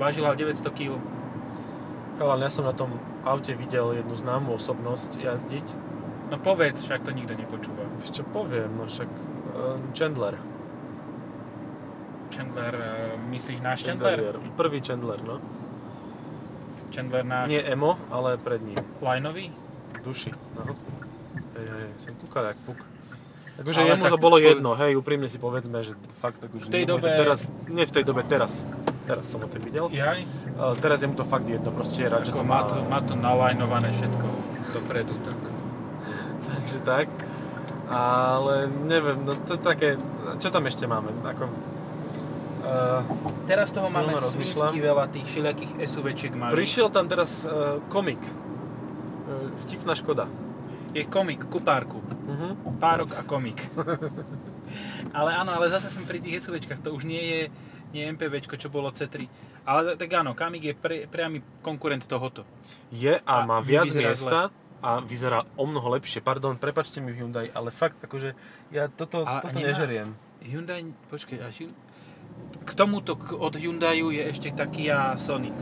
vážila 0.01 0.33
900 0.33 0.73
kg. 0.73 0.97
Chalan, 2.15 2.41
ja 2.41 2.51
som 2.51 2.63
na 2.63 2.73
tom 2.73 2.95
aute 3.23 3.53
videl 3.53 3.97
jednu 3.97 4.15
známu 4.15 4.55
osobnosť 4.55 5.19
jazdiť. 5.19 5.67
No 6.31 6.39
povedz, 6.39 6.81
však 6.81 7.03
to 7.03 7.11
nikto 7.11 7.35
nepočúva. 7.35 7.85
Vieš 7.99 8.23
čo 8.23 8.25
poviem, 8.25 8.71
no 8.71 8.87
však 8.87 9.11
uh, 9.53 9.77
Chandler. 9.93 10.39
Chandler, 12.31 12.75
eh, 12.75 13.15
myslíš 13.31 13.59
náš 13.61 13.83
Chandler? 13.83 14.19
Interiér. 14.19 14.37
Prvý 14.57 14.79
Chandler, 14.81 15.23
no. 15.23 15.39
Chandler 16.91 17.23
náš 17.23 17.47
Nie 17.49 17.63
Emo, 17.65 17.95
ale 18.11 18.35
pred 18.37 18.59
ním. 18.59 18.79
lineový? 18.99 19.55
Duši, 20.03 20.35
no. 20.57 20.75
Hej, 21.55 21.67
hej, 21.67 21.89
som 21.99 22.15
kúkal 22.19 22.51
jak 22.51 22.59
puk. 22.67 22.79
Takže 23.55 23.79
Ale 23.81 23.89
jemu 23.89 24.03
tak 24.03 24.11
to 24.11 24.19
bolo 24.19 24.37
po- 24.37 24.43
jedno, 24.43 24.71
hej, 24.75 24.99
úprimne 24.99 25.31
si 25.31 25.39
povedzme, 25.39 25.79
že 25.87 25.95
fakt 26.19 26.43
tak 26.43 26.51
už 26.51 26.67
V 26.67 26.75
tej 26.75 26.85
dobe- 26.91 27.07
teraz, 27.07 27.47
nie 27.71 27.87
v 27.87 27.93
tej 27.93 28.03
dobe, 28.03 28.27
teraz. 28.27 28.67
Teraz 29.05 29.29
som 29.29 29.45
ho 29.45 29.49
tak 29.49 29.61
videl. 29.61 29.93
Jaj? 29.93 30.25
Ale 30.57 30.75
teraz 30.81 31.05
je 31.05 31.09
mu 31.09 31.17
to 31.17 31.29
fakt 31.29 31.45
jedno, 31.45 31.69
proste 31.69 32.05
je 32.05 32.09
rád, 32.09 32.25
že 32.25 32.33
to 32.33 32.41
má 32.41 32.65
to, 32.65 32.81
má 32.89 33.05
to 33.05 33.13
nalajnované 33.13 33.93
všetko 33.93 34.27
dopredu, 34.73 35.15
tak... 35.21 35.39
Takže 36.49 36.79
tak. 36.81 37.09
Ale 37.85 38.65
neviem, 38.89 39.21
no 39.29 39.37
to 39.37 39.61
také, 39.61 40.01
čo 40.41 40.49
tam 40.49 40.65
ešte 40.65 40.89
máme? 40.89 41.13
Ako, 41.21 41.45
uh, 42.65 43.05
Teraz 43.45 43.77
toho 43.77 43.93
máme 43.93 44.17
svinsky 44.17 44.81
veľa 44.81 45.13
tých 45.13 45.29
všelijakých 45.29 45.73
SUVčiek 45.85 46.33
malých. 46.33 46.57
prišiel 46.65 46.89
tam 46.89 47.05
teraz 47.05 47.45
uh, 47.45 47.77
komik. 47.93 48.21
Uh, 49.29 49.53
vtipná 49.69 49.93
škoda. 49.93 50.25
Je 50.97 51.05
komik, 51.05 51.45
kupárku. 51.53 52.01
Uh-huh. 52.01 52.57
Párok 52.81 53.13
a 53.21 53.23
komik. 53.27 53.61
ale 55.19 55.31
áno, 55.37 55.53
ale 55.53 55.69
zase 55.69 55.93
som 55.93 56.09
pri 56.09 56.25
tých 56.25 56.41
SUVčkách, 56.41 56.81
to 56.81 56.97
už 56.97 57.05
nie 57.05 57.21
je, 57.21 57.43
nie 57.95 58.11
MPVčko, 58.11 58.55
čo 58.55 58.67
bolo 58.67 58.91
C3. 58.91 59.31
Ale 59.65 59.95
tak 59.95 60.11
áno, 60.11 60.35
Kamik 60.35 60.63
je 60.63 60.75
pre, 60.75 61.07
priamy 61.07 61.41
konkurent 61.63 62.03
tohoto. 62.03 62.43
Je 62.91 63.15
a, 63.15 63.23
A 63.25 63.47
má 63.47 63.63
viac 63.63 63.89
miesta 63.89 64.51
a 64.83 64.99
vyzerá 65.01 65.47
o 65.55 65.65
mnoho 65.65 65.95
lepšie. 65.95 66.21
Pardon, 66.21 66.53
prepačte 66.55 66.99
mi 66.99 67.11
Hyundai, 67.11 67.49
ale 67.49 67.71
fakt 67.71 68.03
akože 68.03 68.35
ja 68.69 68.85
toto, 68.87 69.23
A- 69.23 69.39
a 69.39 69.41
toto 69.41 69.57
nemá- 69.57 69.71
nežeriem. 69.71 70.09
Hyundai, 70.43 70.83
počkej, 71.09 71.39
a 71.39 71.49
Hyun... 71.49 71.73
K 72.61 72.71
tomuto 72.75 73.15
od 73.33 73.55
Hyundaiu 73.55 74.11
je 74.11 74.23
ešte 74.27 74.51
taký 74.51 74.91
a 74.91 75.15
Sonic. 75.17 75.55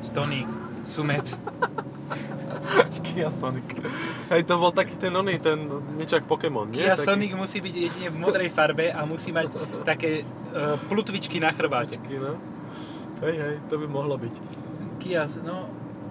Stonic, 0.00 0.48
Sumec. 0.82 1.28
Kia 3.06 3.30
Sonic. 3.32 3.66
Hej, 4.30 4.42
to 4.44 4.60
bol 4.60 4.70
taký 4.70 4.94
ten 5.00 5.12
oný, 5.14 5.38
ten 5.40 5.56
niečo 5.96 6.20
jak 6.20 6.26
Pokémon, 6.28 6.68
nie? 6.70 6.84
Kia 6.84 6.94
Taký- 6.94 7.06
Sonic 7.06 7.32
musí 7.34 7.58
byť 7.60 7.74
jedine 7.74 8.08
v 8.12 8.16
modrej 8.20 8.50
farbe 8.52 8.92
a 8.92 9.02
musí 9.08 9.32
mať 9.32 9.54
také 9.82 10.22
uh, 10.22 10.76
plutvičky 10.86 11.40
na 11.40 11.50
chrbáte. 11.50 11.98
Taký, 11.98 12.16
no. 12.20 12.36
Hej, 13.24 13.34
hej, 13.40 13.54
to 13.72 13.80
by 13.80 13.86
mohlo 13.88 14.20
byť. 14.20 14.34
Kia, 15.00 15.24
no... 15.42 15.66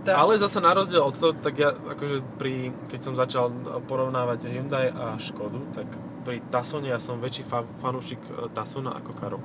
Tá, 0.06 0.22
Ale 0.22 0.38
zase 0.38 0.62
na 0.62 0.70
rozdiel 0.70 1.02
od 1.02 1.18
toho, 1.18 1.34
tak 1.34 1.58
ja 1.58 1.74
akože 1.74 2.38
pri, 2.38 2.70
keď 2.94 3.00
som 3.02 3.14
začal 3.18 3.50
porovnávať 3.90 4.54
Hyundai 4.54 4.94
a 4.94 5.18
Škodu, 5.18 5.58
tak 5.74 5.90
pri 6.22 6.46
Tasone 6.54 6.94
ja 6.94 7.02
som 7.02 7.18
väčší 7.18 7.42
fa- 7.42 7.66
fanúšik 7.82 8.22
e, 8.30 8.46
Tasona 8.54 8.94
ako 9.02 9.18
Karok. 9.18 9.42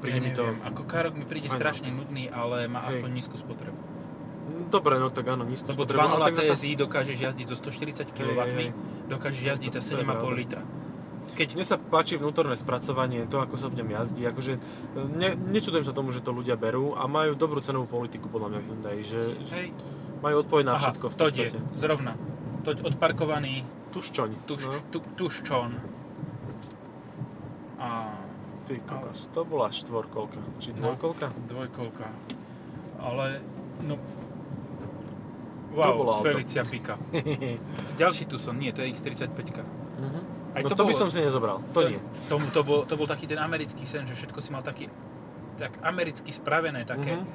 Príde 0.00 0.20
ja 0.20 0.24
mi 0.24 0.32
to... 0.32 0.48
Ako 0.64 0.88
Karok 0.88 1.20
mi 1.20 1.28
príde 1.28 1.52
fajn 1.52 1.60
strašne 1.60 1.88
nudný, 1.92 2.32
ale 2.32 2.64
má 2.64 2.88
Hej. 2.88 2.96
aspoň 2.96 3.08
nízku 3.12 3.36
spotrebu. 3.36 3.76
Dobre, 4.66 4.96
no 4.96 5.08
tak 5.08 5.26
áno, 5.26 5.42
nízko 5.42 5.68
Lebo 5.68 5.82
spotrebu, 5.82 6.00
ale 6.00 6.14
2.0 6.14 6.24
tak 6.24 6.34
zase- 6.36 6.52
TSI 6.54 6.70
dokážeš 6.76 7.18
jazdiť 7.20 7.46
zo 7.46 7.56
140 7.56 8.08
kW, 8.08 8.38
hej. 8.52 8.68
dokážeš 9.06 9.42
jazdiť 9.44 9.70
za 9.72 9.80
To 9.80 9.86
je 9.92 9.94
7,5 9.96 10.06
pravda. 10.06 10.36
litra. 10.36 10.62
Keď 11.30 11.48
Mne 11.52 11.64
sa 11.64 11.76
páči 11.76 12.14
vnútorné 12.16 12.54
spracovanie, 12.54 13.22
to 13.24 13.38
ako 13.38 13.54
sa 13.54 13.66
v 13.66 13.78
ňom 13.78 13.88
jazdí, 13.92 14.22
akože 14.24 14.52
ne, 15.12 15.30
nečudujem 15.48 15.82
sa 15.82 15.90
tomu, 15.90 16.10
že 16.10 16.18
to 16.18 16.30
ľudia 16.30 16.54
berú 16.54 16.92
a 16.92 17.06
majú 17.06 17.32
dobrú 17.32 17.58
cenovú 17.58 17.86
politiku 17.88 18.26
podľa 18.26 18.48
mňa 18.48 18.60
Hyundai, 18.60 18.98
že, 19.00 19.38
Hej, 19.48 19.70
majú 20.20 20.34
odpoveď 20.40 20.64
na 20.64 20.72
aha, 20.72 20.82
všetko 20.84 21.06
v 21.06 21.12
to 21.12 21.24
je, 21.24 21.30
podstate. 21.46 21.58
zrovna. 21.76 22.12
Toť 22.60 22.76
odparkovaný 22.84 23.62
Tuščoň. 23.90 24.30
tuš, 24.44 24.62
no. 24.64 24.78
tu, 24.88 24.98
tuščon. 25.16 25.70
A 27.76 27.88
Ty 28.62 28.76
kokos, 28.80 29.26
to 29.28 29.42
bola 29.42 29.66
štvorkolka, 29.68 30.38
či 30.58 30.70
No. 30.72 30.92
dvojkolka? 30.92 31.26
dvojkolka. 31.44 32.06
Ale, 33.00 33.40
no... 33.82 33.96
To 35.70 35.94
bolo 35.94 36.10
Wow, 36.12 36.18
auto. 36.18 36.26
Felicia 36.28 36.62
Pika. 36.62 36.98
Ďalší 38.02 38.26
Tucson, 38.26 38.54
nie, 38.54 38.70
to 38.70 38.82
je 38.82 38.90
X35. 38.90 39.38
Mhm. 39.96 40.20
Aj 40.50 40.60
no 40.60 40.68
to 40.68 40.74
to, 40.74 40.82
by 40.82 40.90
bolo- 40.90 40.98
som 40.98 41.08
si 41.08 41.20
nezobral, 41.20 41.62
to, 41.70 41.86
nie. 41.86 42.02
To, 42.26 42.42
to, 42.50 42.60
bol, 42.60 42.82
to 42.82 42.94
bol 42.94 43.06
taký 43.06 43.24
ten 43.24 43.38
americký 43.38 43.86
sen, 43.86 44.02
že 44.02 44.14
všetko 44.14 44.38
si 44.40 44.50
mal 44.50 44.60
taký 44.60 44.90
tak 45.56 45.76
americky 45.80 46.28
spravené, 46.28 46.82
také. 46.82 47.14
Mhm. 47.14 47.26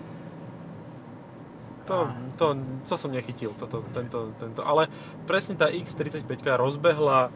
To, 1.85 2.09
to, 2.35 2.45
to 2.83 2.95
som 2.97 3.13
nechytil, 3.13 3.53
toto, 3.53 3.85
tento, 3.93 4.33
tento, 4.35 4.65
ale 4.65 4.89
presne 5.23 5.53
tá 5.53 5.69
X35 5.69 6.25
rozbehla 6.57 7.29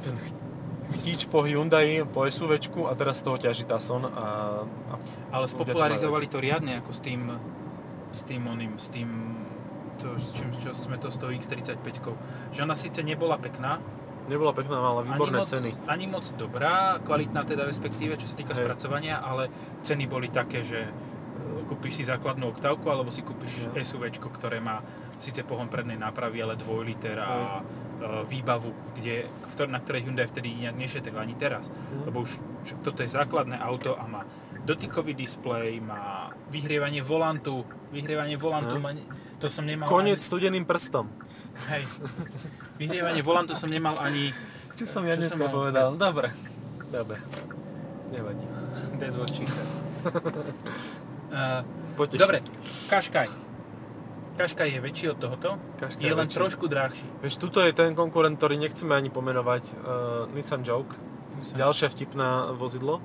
ten 0.00 0.16
ch- 0.16 0.32
chtíč 0.96 1.28
po 1.28 1.44
Hyundai, 1.44 2.00
po 2.02 2.24
SUVčku 2.24 2.88
a 2.88 2.96
teraz 2.96 3.20
z 3.20 3.28
toho 3.28 3.36
ťaží 3.36 3.62
Tason 3.62 4.08
a, 4.08 4.64
a 4.64 4.94
Ale 5.30 5.44
to 5.44 5.52
spopularizovali 5.52 6.24
to 6.24 6.40
riadne, 6.40 6.80
ako 6.80 6.88
s 6.88 7.00
tým, 7.00 7.20
s 8.10 8.24
tým 8.24 8.42
oným, 8.42 8.72
s 8.74 8.88
tým, 8.88 9.08
to, 10.00 10.16
čím, 10.32 10.48
čo 10.56 10.72
sme 10.72 10.96
to 10.96 11.12
s 11.12 11.20
tou 11.20 11.28
X35. 11.28 11.86
Že 12.56 12.60
ona 12.64 12.74
síce 12.74 13.04
nebola 13.04 13.36
pekná, 13.36 13.78
nebola 14.26 14.54
pekná, 14.54 14.76
mala 14.78 15.02
výborné 15.04 15.38
ani 15.38 15.44
moc, 15.44 15.48
ceny. 15.50 15.70
ani 15.90 16.06
moc 16.06 16.24
dobrá, 16.38 17.02
kvalitná 17.02 17.42
teda 17.44 17.66
respektíve, 17.66 18.14
čo 18.16 18.30
sa 18.30 18.38
týka 18.38 18.54
Hej. 18.54 18.64
spracovania, 18.64 19.18
ale 19.18 19.50
ceny 19.82 20.06
boli 20.06 20.30
také, 20.30 20.62
že 20.62 20.86
e, 20.86 20.90
kúpiš 21.66 22.00
si 22.00 22.04
základnú 22.06 22.54
oktávku, 22.54 22.86
alebo 22.86 23.10
si 23.10 23.26
kúpiš 23.26 23.68
Jo. 23.68 23.74
SUVčko, 23.74 24.30
ktoré 24.30 24.62
má 24.62 24.80
síce 25.20 25.44
pohon 25.44 25.68
prednej 25.68 26.00
nápravy, 26.00 26.40
ale 26.40 26.54
2 26.56 26.88
liter 26.88 27.18
a 27.20 27.60
e, 27.60 27.62
výbavu, 28.24 28.96
kde, 28.96 29.28
na 29.68 29.82
ktorej 29.82 30.06
Hyundai 30.06 30.30
vtedy 30.30 30.54
nejak 30.54 30.76
nešetril 30.78 31.18
ani 31.18 31.34
teraz. 31.34 31.68
Mhm. 31.68 32.08
Lebo 32.08 32.24
už 32.24 32.40
toto 32.80 33.02
je 33.02 33.10
základné 33.10 33.58
auto 33.58 33.98
a 33.98 34.04
má 34.06 34.22
dotykový 34.60 35.16
displej, 35.16 35.80
má 35.80 36.30
vyhrievanie 36.52 37.00
volantu, 37.00 37.64
vyhrievanie 37.90 38.36
volantu, 38.36 38.76
má, 38.76 38.92
to 39.40 39.48
som 39.48 39.64
nemal 39.64 39.88
Koniec 39.88 40.20
ani, 40.20 40.28
studeným 40.28 40.64
prstom. 40.64 41.08
hej, 41.68 41.88
vyhrievanie 42.76 43.24
volantu 43.24 43.56
som 43.56 43.66
nemal 43.66 43.96
ani, 43.98 44.30
Čo 44.76 44.84
som 44.86 45.02
ja 45.04 45.16
Čo 45.16 45.20
dneska 45.24 45.36
som 45.36 45.40
mal? 45.44 45.52
povedal? 45.52 45.88
Dobre. 45.96 46.28
Dobre. 46.88 47.16
Nevadí. 48.10 48.44
That's 48.96 49.16
what 49.16 49.30
she 49.30 49.44
said. 49.44 49.64
uh, 51.32 51.60
Poteším. 51.94 52.20
dobre, 52.20 52.38
Kaškaj. 52.88 53.28
Kaškaj 54.36 54.68
je 54.72 54.80
väčší 54.80 55.06
od 55.12 55.18
tohoto, 55.20 55.60
Qashqai 55.76 56.00
je 56.00 56.12
len 56.12 56.24
väčší. 56.24 56.36
trošku 56.40 56.64
drahší. 56.64 57.04
Vieš, 57.20 57.36
tuto 57.36 57.60
je 57.60 57.76
ten 57.76 57.92
konkurent, 57.92 58.40
ktorý 58.40 58.56
nechceme 58.56 58.96
ani 58.96 59.12
pomenovať, 59.12 59.64
uh, 59.76 59.76
Nissan 60.32 60.64
Joke. 60.64 60.96
Ďalšia 61.52 61.92
vtipná 61.92 62.52
vozidlo. 62.52 63.04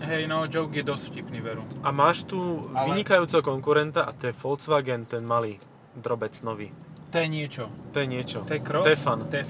Hej, 0.00 0.26
no, 0.26 0.46
joke 0.46 0.72
je 0.72 0.82
dosť 0.82 1.12
vtipný, 1.12 1.40
veru. 1.40 1.60
A 1.82 1.90
máš 1.90 2.24
tu 2.24 2.38
Ale- 2.72 2.88
vynikajúceho 2.90 3.42
konkurenta 3.42 4.02
a 4.02 4.12
to 4.12 4.26
je 4.26 4.34
Volkswagen, 4.34 5.04
ten 5.04 5.20
malý 5.22 5.60
drobec 5.92 6.32
nový. 6.40 6.72
To 7.10 7.18
je 7.18 7.28
niečo. 7.28 7.68
To 7.92 8.00
je 8.00 8.06
niečo. 8.06 8.38
To 8.44 8.52
je 8.54 8.60
cross? 8.60 8.84
To 8.86 8.90
je 8.90 8.96
fun. 8.96 9.20
To 9.28 9.36
je, 9.36 9.44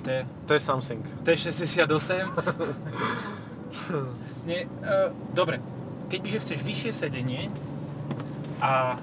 to 0.00 0.08
je, 0.10 0.20
To 0.46 0.52
je 0.54 0.60
something. 0.60 1.02
to 1.22 1.28
je 1.30 1.36
68. 1.36 2.30
Nie, 4.46 4.64
uh, 4.64 5.10
dobre. 5.30 5.58
Keďže 6.06 6.38
chceš 6.40 6.58
vyššie 6.62 6.92
sedenie 6.94 7.50
a 8.62 8.96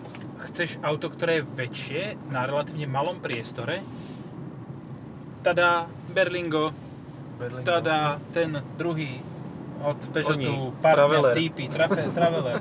chceš 0.48 0.80
auto, 0.82 1.12
ktoré 1.12 1.44
je 1.44 1.48
väčšie 1.50 2.02
na 2.32 2.48
relatívne 2.48 2.88
malom 2.88 3.20
priestore, 3.20 3.84
tada 5.44 5.86
Berlingo, 6.10 6.72
Berlingo. 7.36 7.68
tada 7.68 8.18
ten 8.32 8.56
druhý 8.80 9.20
od 9.84 10.00
Peugeotu, 10.10 10.40
Oni, 10.40 10.72
partner 10.82 10.96
Traveler. 10.96 11.34
typy, 11.36 11.64
trafe, 11.68 12.02
Traveler, 12.16 12.56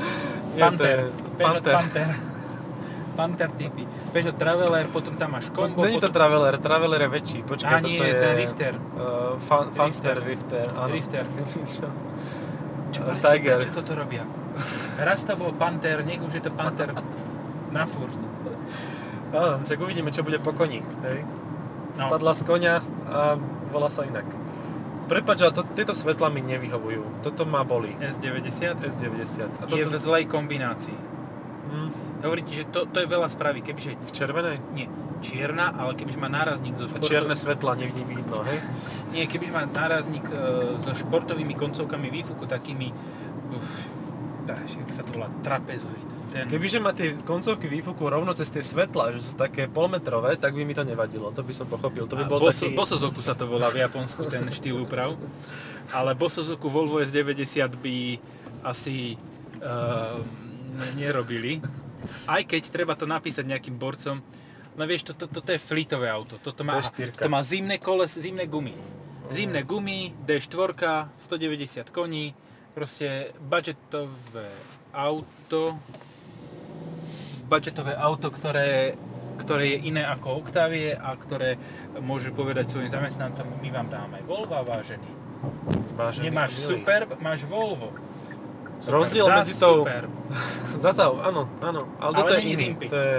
Panther, 0.60 0.98
Peugeot 1.36 1.64
Panther. 1.64 1.74
Panther. 1.74 2.08
Panther 3.16 3.50
typy. 3.58 3.84
Peugeot 4.14 4.36
Traveler, 4.38 4.86
potom 4.88 5.18
tam 5.18 5.34
máš 5.34 5.50
kombo, 5.50 5.82
Není 5.82 5.98
to 6.00 6.08
potom... 6.08 6.14
Traveler, 6.14 6.54
Traveler 6.56 7.00
je 7.04 7.10
väčší. 7.10 7.38
Počkaj, 7.42 7.74
Á, 7.74 7.84
nie, 7.84 7.98
toto 7.98 8.08
je... 8.08 8.14
ten 8.16 8.32
Rifter. 8.38 8.72
Uh, 8.74 9.34
fan, 9.42 9.66
Fanster 9.74 10.16
Rifter, 10.22 10.66
áno. 10.72 10.88
Rifter. 10.94 11.24
Čo? 11.74 11.86
Čo, 12.90 13.00
prečo, 13.06 13.22
Tiger. 13.22 13.58
prečo 13.60 13.74
toto 13.76 13.92
robia? 13.94 14.24
Raz 14.98 15.22
to 15.22 15.34
bol 15.36 15.52
Panther, 15.54 16.02
nech 16.02 16.18
už 16.22 16.32
je 16.38 16.42
to 16.42 16.50
Panther 16.54 16.90
na 17.70 17.84
furt. 17.86 18.14
Áno, 19.30 19.62
však 19.62 19.78
uvidíme, 19.78 20.10
čo 20.10 20.26
bude 20.26 20.42
po 20.42 20.50
koni. 20.50 20.82
Hej? 21.06 21.22
No. 21.94 22.10
Spadla 22.10 22.32
z 22.34 22.42
konia 22.42 22.74
a 23.06 23.38
volá 23.70 23.86
sa 23.86 24.02
inak. 24.02 24.26
Prepač, 25.10 25.42
ale 25.42 25.50
to, 25.50 25.66
tieto 25.74 25.90
svetla 25.90 26.30
mi 26.30 26.38
nevyhovujú. 26.38 27.26
Toto 27.26 27.42
ma 27.42 27.66
boli. 27.66 27.98
S90 27.98 28.78
S90. 28.78 29.42
A 29.58 29.66
je 29.74 29.82
toto... 29.82 29.90
v 29.90 29.94
zlej 29.98 30.24
kombinácii. 30.30 30.94
Hm, 31.70 31.90
Hovorí 32.22 32.46
ti, 32.46 32.62
že 32.62 32.70
to, 32.70 32.86
to 32.86 33.02
je 33.02 33.08
veľa 33.10 33.26
spraví, 33.26 33.58
kebyže 33.64 33.98
v 33.98 34.10
červenej? 34.14 34.62
nie 34.76 34.86
čierna, 35.20 35.76
ale 35.76 35.92
kebyže 35.98 36.16
má 36.16 36.32
nárazník 36.32 36.80
so 36.80 36.88
A 36.88 36.96
športov... 36.96 37.08
čierne 37.12 37.36
svetla 37.36 37.72
nevidí 37.76 38.04
vidno, 38.08 38.40
hej? 38.48 38.58
Nie, 39.12 39.28
kebyže 39.28 39.52
má 39.52 39.68
nárazník 39.68 40.24
e, 40.32 40.34
so 40.80 40.96
športovými 40.96 41.52
koncovkami 41.58 42.08
výfuku, 42.08 42.48
takými... 42.48 42.88
Uf, 43.52 43.70
dáš, 44.48 44.80
jak 44.80 44.90
sa 44.94 45.02
to 45.04 45.12
volá? 45.12 45.28
Trapezoid. 45.44 46.19
Ten, 46.30 46.46
Kebyže 46.46 46.78
má 46.78 46.94
tie 46.94 47.18
koncovky 47.26 47.66
výfuku 47.66 48.06
rovno 48.06 48.30
cez 48.38 48.46
tie 48.54 48.62
svetla, 48.62 49.18
že 49.18 49.18
sú 49.18 49.34
také 49.34 49.66
polmetrové, 49.66 50.38
tak 50.38 50.54
by 50.54 50.62
mi 50.62 50.78
to 50.78 50.86
nevadilo. 50.86 51.34
To 51.34 51.42
by 51.42 51.50
som 51.50 51.66
pochopil. 51.66 52.06
To 52.06 52.14
by 52.14 52.24
bol 52.30 52.38
Boso, 52.38 52.70
taký... 52.70 52.78
Bosozoku 52.78 53.18
sa 53.18 53.34
to 53.34 53.50
volá 53.50 53.66
v 53.74 53.82
Japonsku, 53.82 54.30
ten 54.30 54.46
štýl 54.46 54.78
úprav. 54.86 55.18
Ale 55.90 56.14
Bosozoku 56.14 56.70
Volvo 56.70 57.02
S90 57.02 57.66
by 57.82 57.96
asi 58.62 59.18
uh, 59.58 60.22
nerobili. 60.94 61.58
Aj 62.30 62.46
keď 62.46 62.62
treba 62.70 62.94
to 62.94 63.10
napísať 63.10 63.50
nejakým 63.50 63.74
borcom. 63.74 64.22
No 64.78 64.86
vieš, 64.86 65.10
toto 65.10 65.26
to, 65.26 65.42
to, 65.42 65.50
to 65.50 65.50
je 65.58 65.60
fleetové 65.60 66.06
auto. 66.06 66.38
Toto 66.38 66.62
má, 66.62 66.78
D4. 66.78 67.26
to 67.26 67.28
má 67.28 67.42
zimné 67.42 67.82
koles, 67.82 68.14
zimné 68.14 68.46
gumy. 68.46 68.72
Zimné 69.34 69.66
gumy, 69.66 70.14
D4, 70.26 71.10
190 71.18 71.90
koní, 71.90 72.34
proste 72.74 73.34
budgetové 73.38 74.50
auto, 74.94 75.78
budgetové 77.50 77.98
auto, 77.98 78.30
ktoré, 78.30 78.94
ktoré 79.42 79.74
je 79.74 79.78
iné 79.90 80.06
ako 80.06 80.46
Octavie 80.46 80.94
a 80.94 81.18
ktoré 81.18 81.58
môže 81.98 82.30
povedať 82.30 82.70
svojim 82.70 82.94
zamestnancom, 82.94 83.58
my 83.58 83.68
vám 83.74 83.90
dáme 83.90 84.22
Volvo, 84.22 84.54
vážený. 84.62 85.10
Vážený 85.98 86.30
Nemáš 86.30 86.54
milý. 86.54 86.78
Superb, 86.78 87.08
máš 87.18 87.42
Volvo. 87.42 87.90
Rozdiel 88.80 89.26
za 89.26 89.34
medzi 89.42 89.54
tou- 89.58 89.82
Superb. 89.82 90.10
Zazav, 90.84 91.12
áno, 91.26 91.50
áno. 91.60 91.90
Ale, 91.98 92.14
Ale 92.14 92.14
toto 92.16 92.32
je 92.38 92.42
iný. 92.46 92.54
Zimpy. 92.56 92.86
To 92.88 92.96
je 92.96 93.14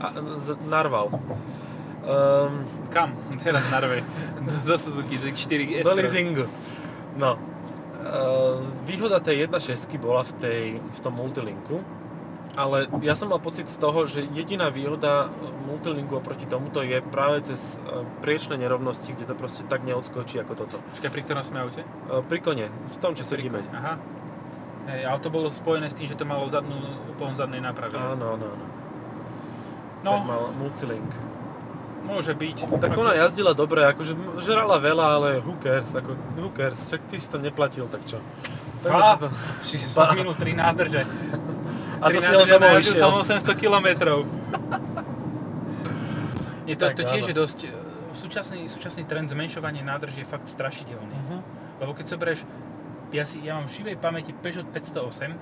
a, 0.00 0.06
z, 0.40 0.46
Narval. 0.68 1.06
Um, 1.10 2.64
Kam? 2.92 3.16
Teraz 3.44 3.64
na 3.68 3.80
Narve. 3.80 4.04
Zo 4.64 4.76
Suzuki 4.76 5.16
Z4 5.16 5.80
S. 5.80 5.84
do 5.84 5.96
leasingu. 5.96 6.44
No. 7.16 7.36
Uh, 8.04 8.60
výhoda 8.84 9.16
tej 9.16 9.48
1.6 9.48 9.88
bola 9.96 10.20
v, 10.28 10.32
tej, 10.36 10.62
v 10.76 10.98
tom 11.00 11.16
multilinku, 11.16 11.80
ale 12.54 12.86
ja 13.02 13.18
som 13.18 13.30
mal 13.30 13.42
pocit 13.42 13.66
z 13.66 13.76
toho, 13.82 14.06
že 14.06 14.22
jediná 14.30 14.70
výhoda 14.70 15.26
multilinku 15.66 16.14
oproti 16.18 16.46
tomuto 16.46 16.86
je 16.86 17.02
práve 17.02 17.42
cez 17.42 17.78
uh, 17.82 18.06
priečné 18.22 18.54
nerovnosti, 18.54 19.10
kde 19.10 19.26
to 19.26 19.34
proste 19.34 19.66
tak 19.66 19.82
neodskočí 19.82 20.38
ako 20.38 20.52
toto. 20.54 20.76
Počkaj, 20.94 21.10
pri 21.10 21.22
ktorom 21.26 21.42
sme 21.42 21.66
aute? 21.66 21.82
Uh, 22.06 22.22
pri 22.22 22.38
kone, 22.38 22.70
v 22.70 22.96
tom, 23.02 23.18
čo 23.18 23.26
sedíme. 23.26 23.58
Aha. 23.74 23.98
Hej, 24.84 25.00
ale 25.08 25.18
to 25.18 25.32
bolo 25.32 25.48
spojené 25.48 25.88
s 25.90 25.96
tým, 25.96 26.06
že 26.06 26.14
to 26.14 26.28
malo 26.28 26.44
zadnú, 26.46 26.76
pohon 27.16 27.34
zadnej 27.34 27.58
náprave. 27.58 27.96
Áno, 27.96 28.36
áno, 28.36 28.46
áno. 28.52 28.66
No, 30.04 30.12
Tak 30.20 30.28
mal 30.28 30.42
multilink. 30.60 31.10
môže 32.04 32.36
byť. 32.36 32.68
Tak 32.84 32.92
ona 32.92 33.16
jazdila 33.16 33.56
dobre, 33.56 33.88
akože 33.88 34.12
žrala 34.44 34.76
veľa, 34.76 35.06
ale 35.16 35.28
who 35.40 35.56
cares, 35.56 35.96
ako 35.96 36.12
who 36.36 36.52
cares, 36.52 36.84
však 36.84 37.00
ty 37.08 37.16
si 37.16 37.32
to 37.32 37.40
neplatil, 37.40 37.88
tak 37.88 38.04
čo. 38.04 38.20
Tak 38.84 39.24
to... 39.24 39.32
Čiže 39.64 39.88
som 39.88 40.12
minul 40.12 40.36
3 40.36 40.52
nádrže. 40.52 41.00
A 42.04 42.12
to 42.12 42.20
si 42.20 42.28
len 42.30 42.44
domov 42.46 42.76
išiel. 42.76 43.00
som 43.00 43.12
800 43.16 43.56
kilometrov. 43.56 44.28
Je 46.64 46.76
to, 46.76 46.84
Tak 46.86 46.96
to 46.96 47.04
tiež 47.04 47.24
je 47.28 47.34
dosť, 47.34 47.58
e, 47.64 47.70
súčasný, 48.12 48.68
súčasný 48.68 49.04
trend 49.04 49.28
zmenšovania 49.28 49.80
nádrží 49.80 50.24
je 50.24 50.28
fakt 50.28 50.44
strašidelný. 50.46 51.16
Mhm. 51.28 51.36
Lebo 51.80 51.92
keď 51.92 52.06
zoberieš, 52.08 52.40
ja, 53.10 53.24
si, 53.24 53.40
ja 53.40 53.56
mám 53.56 53.68
v 53.68 53.72
šivej 53.72 53.96
pamäti 53.96 54.32
Peugeot 54.32 54.64
508, 54.66 55.36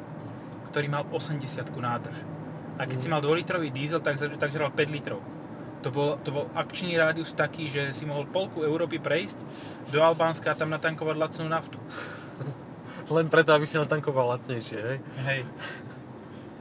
ktorý 0.66 0.86
mal 0.88 1.06
80 1.06 1.78
nádrž. 1.78 2.18
A 2.74 2.86
keď 2.86 2.98
Mhm. 2.98 3.02
si 3.02 3.08
mal 3.08 3.20
2-litrový 3.20 3.70
diesel, 3.70 4.00
tak, 4.00 4.18
tak 4.18 4.50
žral 4.50 4.70
5 4.70 4.90
litrov. 4.90 5.20
To 5.82 5.90
bol, 5.90 6.14
to 6.22 6.30
bol 6.30 6.46
akčný 6.54 6.94
rádius 6.94 7.34
taký, 7.34 7.66
že 7.66 7.90
si 7.90 8.06
mohol 8.06 8.22
polku 8.24 8.62
Európy 8.62 8.98
prejsť 8.98 9.34
do 9.90 9.98
Albánska 9.98 10.50
a 10.50 10.58
tam 10.58 10.70
natankovať 10.70 11.16
lacnú 11.16 11.46
naftu. 11.48 11.78
Len 13.10 13.26
preto, 13.26 13.50
aby 13.50 13.66
si 13.66 13.74
natankoval 13.76 14.30
lacnejšie, 14.32 14.78
hej. 14.78 14.98
Hej, 15.26 15.40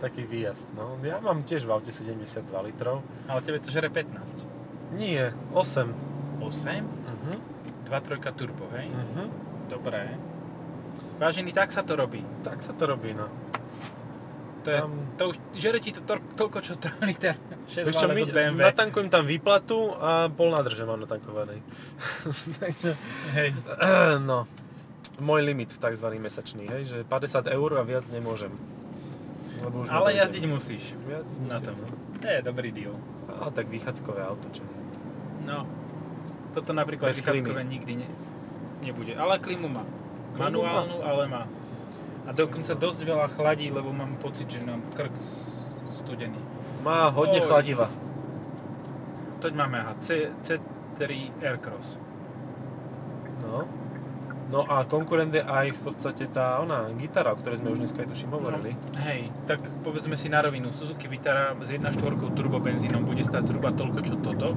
Taký 0.02 0.26
výjazd, 0.26 0.74
no. 0.74 0.98
Ja 1.00 1.22
mám 1.22 1.46
tiež 1.46 1.62
v 1.62 1.72
aute 1.72 1.94
72 1.94 2.42
litrov. 2.66 3.06
ale 3.30 3.40
tebe 3.40 3.62
to 3.62 3.70
žere 3.70 3.86
15. 3.88 4.42
Nie, 4.92 5.30
8. 5.54 5.94
8, 6.42 6.82
Mhm. 6.82 7.34
2.3 7.86 8.34
turbo, 8.34 8.66
hej? 8.74 8.90
Mhm. 8.90 9.24
Dobré. 9.70 10.18
Vážený, 11.16 11.54
tak 11.54 11.70
sa 11.70 11.80
to 11.80 11.94
robí. 11.94 12.26
Tak 12.42 12.60
sa 12.60 12.74
to 12.74 12.90
robí, 12.90 13.14
no. 13.14 13.30
To, 14.62 14.70
je, 14.70 14.78
Tam- 14.80 15.06
to 15.18 15.24
už 15.28 15.38
žere 15.54 15.78
ti 15.78 15.90
to 15.90 16.02
to, 16.02 16.18
toľko, 16.34 16.58
čo 16.62 16.74
3 16.76 16.98
liter 17.10 17.34
6 17.68 17.82
Vieš 17.84 17.96
čo, 17.96 18.08
my, 18.08 18.26
BMW. 18.26 18.62
natankujem 18.64 19.08
tam 19.08 19.24
výplatu 19.24 19.94
a 19.96 20.28
pol 20.28 20.50
nádrže 20.50 20.82
mám 20.82 20.98
natankovanej. 21.00 21.62
Takže, 22.62 22.92
Hej. 23.34 23.50
no, 24.30 24.46
môj 25.18 25.42
limit 25.44 25.70
takzvaný 25.72 26.18
mesačný, 26.18 26.66
hej, 26.68 26.84
že 26.86 26.98
50 27.04 27.46
eur 27.48 27.70
a 27.76 27.84
viac 27.84 28.06
nemôžem. 28.08 28.50
Lebo 29.62 29.86
už 29.86 29.88
Ale 29.90 30.18
jazdiť 30.18 30.44
musíš. 30.50 30.98
Jazdiť 31.06 31.38
Na 31.46 31.58
musím, 31.62 31.66
tom. 31.66 31.78
To 32.22 32.28
je 32.28 32.40
dobrý 32.42 32.70
deal. 32.74 32.94
A 33.30 33.50
tak 33.50 33.70
vychádzkové 33.70 34.22
auto, 34.26 34.48
čo? 34.54 34.64
No. 35.46 35.66
Toto 36.52 36.74
napríklad 36.76 37.10
Bez 37.10 37.24
vychádzkové 37.24 37.64
nikdy 37.64 37.94
ne, 38.04 38.08
nebude. 38.84 39.16
Ale 39.16 39.40
klimu 39.40 39.72
má. 39.72 39.86
Manuálnu, 40.36 41.00
ale 41.02 41.24
má. 41.28 41.44
A 42.28 42.30
dokonca 42.36 42.78
dosť 42.78 43.00
veľa 43.02 43.28
chladí, 43.34 43.74
lebo 43.74 43.90
mám 43.90 44.20
pocit, 44.22 44.46
že 44.52 44.62
nám 44.62 44.84
krk 44.94 45.16
studený. 45.90 46.38
Má 46.86 47.10
hodne 47.10 47.42
Oj. 47.42 47.48
chladiva. 47.50 47.88
Toť 49.42 49.54
máme, 49.58 49.82
aha, 49.82 49.94
C, 49.98 50.30
C3 50.46 51.34
Aircross. 51.42 51.98
No. 53.42 53.66
No 54.52 54.68
a 54.68 54.84
konkurent 54.84 55.32
je 55.32 55.40
aj 55.40 55.72
v 55.72 55.80
podstate 55.80 56.28
tá 56.28 56.60
ona 56.60 56.92
gitara, 57.00 57.32
o 57.32 57.40
ktorej 57.40 57.64
sme 57.64 57.72
už 57.72 57.88
dneska 57.88 58.04
aj 58.04 58.12
tuším 58.12 58.36
hovorili. 58.36 58.76
No, 58.76 59.00
hej, 59.00 59.32
tak 59.48 59.64
povedzme 59.80 60.20
si 60.20 60.28
na 60.28 60.44
rovinu, 60.44 60.76
Suzuki 60.76 61.08
Vitara 61.08 61.56
s 61.56 61.72
1.4 61.72 61.96
turbobenzínom 62.36 63.08
bude 63.08 63.24
stať 63.24 63.48
zhruba 63.48 63.72
toľko, 63.72 64.00
čo 64.04 64.20
toto. 64.20 64.52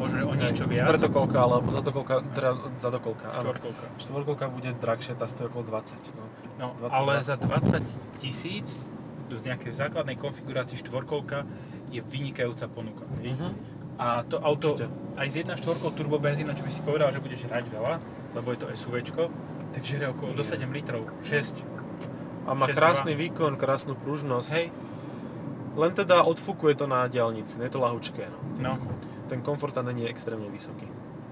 Možno 0.00 0.32
o 0.32 0.32
niečo 0.32 0.64
Hej, 0.64 0.80
viac. 0.80 0.96
Sprtokolka, 0.96 1.38
alebo 1.44 1.68
zadokolka, 1.76 2.14
teda 2.32 2.50
zadokolka, 2.80 3.26
áno. 3.28 3.52
Štvorkolka. 3.52 3.84
Štvorkolka 4.00 4.44
bude 4.48 4.70
drahšia, 4.80 5.12
tá 5.12 5.28
stojí 5.28 5.52
okolo 5.52 5.76
20. 5.76 6.16
No. 6.16 6.24
No, 6.56 6.66
22. 6.80 6.96
ale 6.96 7.12
za 7.20 7.36
20 7.36 7.84
tisíc 8.24 8.80
z 9.28 9.42
nejakej 9.44 9.76
základnej 9.76 10.16
konfigurácii 10.16 10.80
štvorkolka 10.80 11.44
je 11.92 12.00
vynikajúca 12.00 12.64
ponuka. 12.72 13.04
Mhm. 13.20 13.76
A 13.98 14.22
to 14.24 14.38
auto 14.38 14.78
Určite. 14.78 14.88
aj 15.18 15.26
s 15.28 15.34
1.4 15.42 15.58
turbobenzínom, 15.98 16.54
čo 16.54 16.62
by 16.62 16.70
si 16.70 16.80
povedal, 16.86 17.10
že 17.10 17.18
budeš 17.18 17.50
hrať 17.50 17.66
veľa, 17.66 17.98
lebo 18.34 18.52
je 18.52 18.58
to 18.64 18.66
SUVčko, 18.68 19.22
je 19.28 19.78
tak 19.78 19.82
žere 19.84 20.08
okolo 20.08 20.34
do 20.34 20.44
7 20.44 20.64
litrov, 20.72 21.08
6. 21.24 21.64
A 22.48 22.56
má 22.56 22.64
6,2. 22.64 22.76
krásny 22.76 23.12
výkon, 23.12 23.60
krásnu 23.60 23.92
pružnosť. 23.94 24.50
Hej, 24.56 24.68
Len 25.78 25.92
teda 25.94 26.26
odfúkuje 26.26 26.74
to 26.74 26.90
na 26.90 27.06
diaľnici, 27.06 27.54
nie 27.60 27.70
je 27.70 27.78
to 27.78 27.80
lahučké. 27.84 28.26
No. 28.26 28.40
no. 28.58 28.72
Ten 29.30 29.44
komfort 29.46 29.76
tam 29.76 29.86
není 29.86 30.08
extrémne 30.10 30.50
vysoký. 30.50 30.88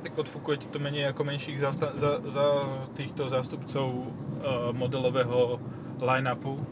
Tak 0.06 0.14
odfúkuje 0.14 0.62
ti 0.62 0.68
to 0.70 0.78
menej 0.78 1.10
ako 1.10 1.26
menších 1.26 1.58
zasta- 1.58 1.98
za, 1.98 2.22
za 2.22 2.46
týchto 2.94 3.26
zástupcov 3.26 3.86
uh, 3.90 4.70
modelového 4.70 5.58
line-upu 5.98 6.62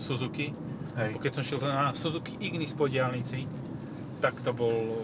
Suzuki. 0.00 0.56
Hej. 0.96 1.20
Keď 1.20 1.32
som 1.36 1.42
šiel 1.44 1.60
na 1.68 1.92
Suzuki 1.92 2.40
Ignis 2.40 2.72
po 2.72 2.88
diálnici, 2.88 3.44
tak 4.24 4.40
to 4.40 4.56
bol, 4.56 4.96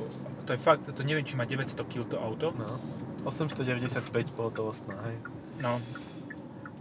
to 0.48 0.56
je 0.56 0.60
fakt, 0.60 0.88
to 0.88 1.02
neviem, 1.04 1.28
či 1.28 1.36
má 1.36 1.44
900 1.44 1.76
kg 1.84 2.08
to 2.08 2.16
auto. 2.16 2.56
No. 2.56 2.72
895 3.26 4.30
pohotovostná, 4.32 4.94
hej. 5.10 5.16
No, 5.58 5.82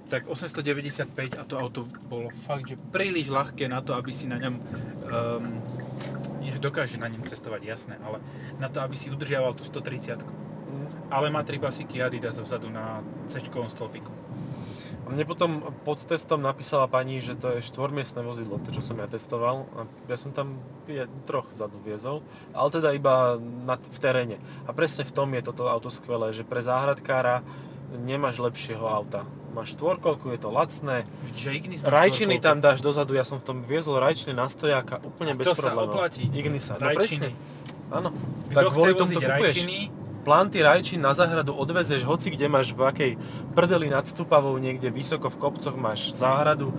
tak 0.07 0.29
895 0.29 1.41
a 1.41 1.43
to 1.43 1.57
auto 1.57 1.89
bolo 2.05 2.29
fakt, 2.45 2.69
že 2.69 2.77
príliš 2.77 3.33
ľahké 3.33 3.65
na 3.65 3.81
to, 3.81 3.97
aby 3.97 4.13
si 4.13 4.29
na 4.29 4.37
ňom, 4.37 4.55
um, 4.55 5.45
nie 6.39 6.53
že 6.53 6.61
dokáže 6.61 7.01
na 7.01 7.09
ňom 7.09 7.25
cestovať, 7.25 7.65
jasné, 7.65 7.97
ale 8.05 8.21
na 8.61 8.69
to, 8.69 8.79
aby 8.85 8.93
si 8.93 9.09
udržiaval 9.09 9.57
tú 9.57 9.65
130 9.65 10.45
Mm. 10.65 11.13
ale 11.13 11.29
má 11.29 11.45
tri 11.45 11.61
pasíky 11.61 12.01
Adidas 12.01 12.41
vzadu 12.41 12.73
na 12.73 13.05
c 13.29 13.37
stĺpiku. 13.37 14.11
Mne 15.05 15.23
potom 15.29 15.61
pod 15.85 16.01
testom 16.01 16.41
napísala 16.41 16.89
pani, 16.89 17.21
že 17.21 17.37
to 17.37 17.53
je 17.53 17.61
štvormiestne 17.61 18.25
vozidlo, 18.25 18.57
to 18.65 18.73
čo 18.73 18.81
som 18.81 18.97
ja 18.97 19.05
testoval. 19.05 19.69
Ja 20.09 20.17
som 20.17 20.33
tam 20.33 20.57
je, 20.89 21.05
troch 21.29 21.45
vzadu 21.53 21.77
viezol, 21.85 22.25
ale 22.57 22.67
teda 22.73 22.89
iba 22.89 23.37
na, 23.39 23.77
v 23.77 23.99
teréne. 24.01 24.37
A 24.65 24.73
presne 24.73 25.05
v 25.05 25.13
tom 25.13 25.29
je 25.37 25.45
toto 25.45 25.69
auto 25.69 25.93
skvelé, 25.93 26.33
že 26.33 26.41
pre 26.41 26.65
záhradkára 26.65 27.45
nemáš 28.01 28.41
lepšieho 28.41 28.81
auta. 28.81 29.23
Máš 29.55 29.79
štvorkolku, 29.79 30.35
je 30.35 30.39
to 30.41 30.51
lacné, 30.51 31.07
Vidíš, 31.31 31.43
Ignis 31.47 31.79
Rajčiny 31.79 32.43
tam 32.43 32.59
dáš 32.59 32.83
dozadu, 32.83 33.15
ja 33.15 33.23
som 33.23 33.39
v 33.39 33.45
tom 33.47 33.57
viezol 33.63 34.03
rajčiny 34.03 34.35
na 34.35 34.51
stojáka 34.51 34.99
úplne 34.99 35.31
bez 35.31 35.47
To 35.47 35.55
sa 35.55 35.71
problémov. 35.71 35.95
oplatí. 35.95 36.27
Ignisa, 36.27 36.75
no 36.75 36.91
presne. 36.91 37.31
Áno. 37.87 38.11
Kto 38.51 38.57
Tak 38.57 38.63
chce 38.75 38.89
voziť 38.99 39.23
rajčiny, 39.23 39.77
Planty 40.25 40.65
rajčín 40.65 41.05
na 41.05 41.13
záhradu 41.13 41.53
odvezeš, 41.53 42.01
hoci 42.01 42.33
kde 42.33 42.49
máš 42.49 42.73
v 42.73 42.81
akej 42.81 43.11
prdeli 43.53 43.93
nad 43.93 44.09
Stupavou, 44.09 44.57
niekde 44.57 44.89
vysoko 44.89 45.29
v 45.29 45.37
kopcoch 45.37 45.77
máš 45.77 46.17
záhradu, 46.17 46.73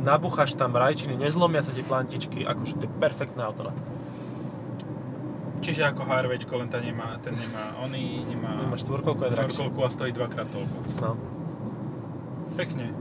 nabucháš 0.00 0.56
tam 0.56 0.72
rajčiny, 0.72 1.12
nezlomia 1.20 1.60
sa 1.60 1.76
ti 1.76 1.84
plantičky, 1.84 2.48
akože 2.48 2.80
to 2.80 2.88
je 2.88 2.92
perfektné 2.96 3.44
auto 3.44 3.68
na 3.68 3.76
to. 3.76 3.82
čiže 5.60 5.92
ako 5.92 6.08
HRVčko, 6.08 6.56
len 6.56 6.72
ten 6.72 6.80
nemá, 6.88 7.20
ten 7.20 7.36
nemá, 7.36 7.76
oný 7.84 8.24
nemá 8.24 8.64
Máš 8.72 8.88
štvorkolku 8.88 9.28
drahšie. 9.28 9.60
štvorkolku 9.60 9.80
a 9.84 9.88
stojí 9.92 10.10
dvakrát 10.16 10.48
toľko. 10.48 10.76
No, 11.04 11.12
Pekne. 12.56 12.96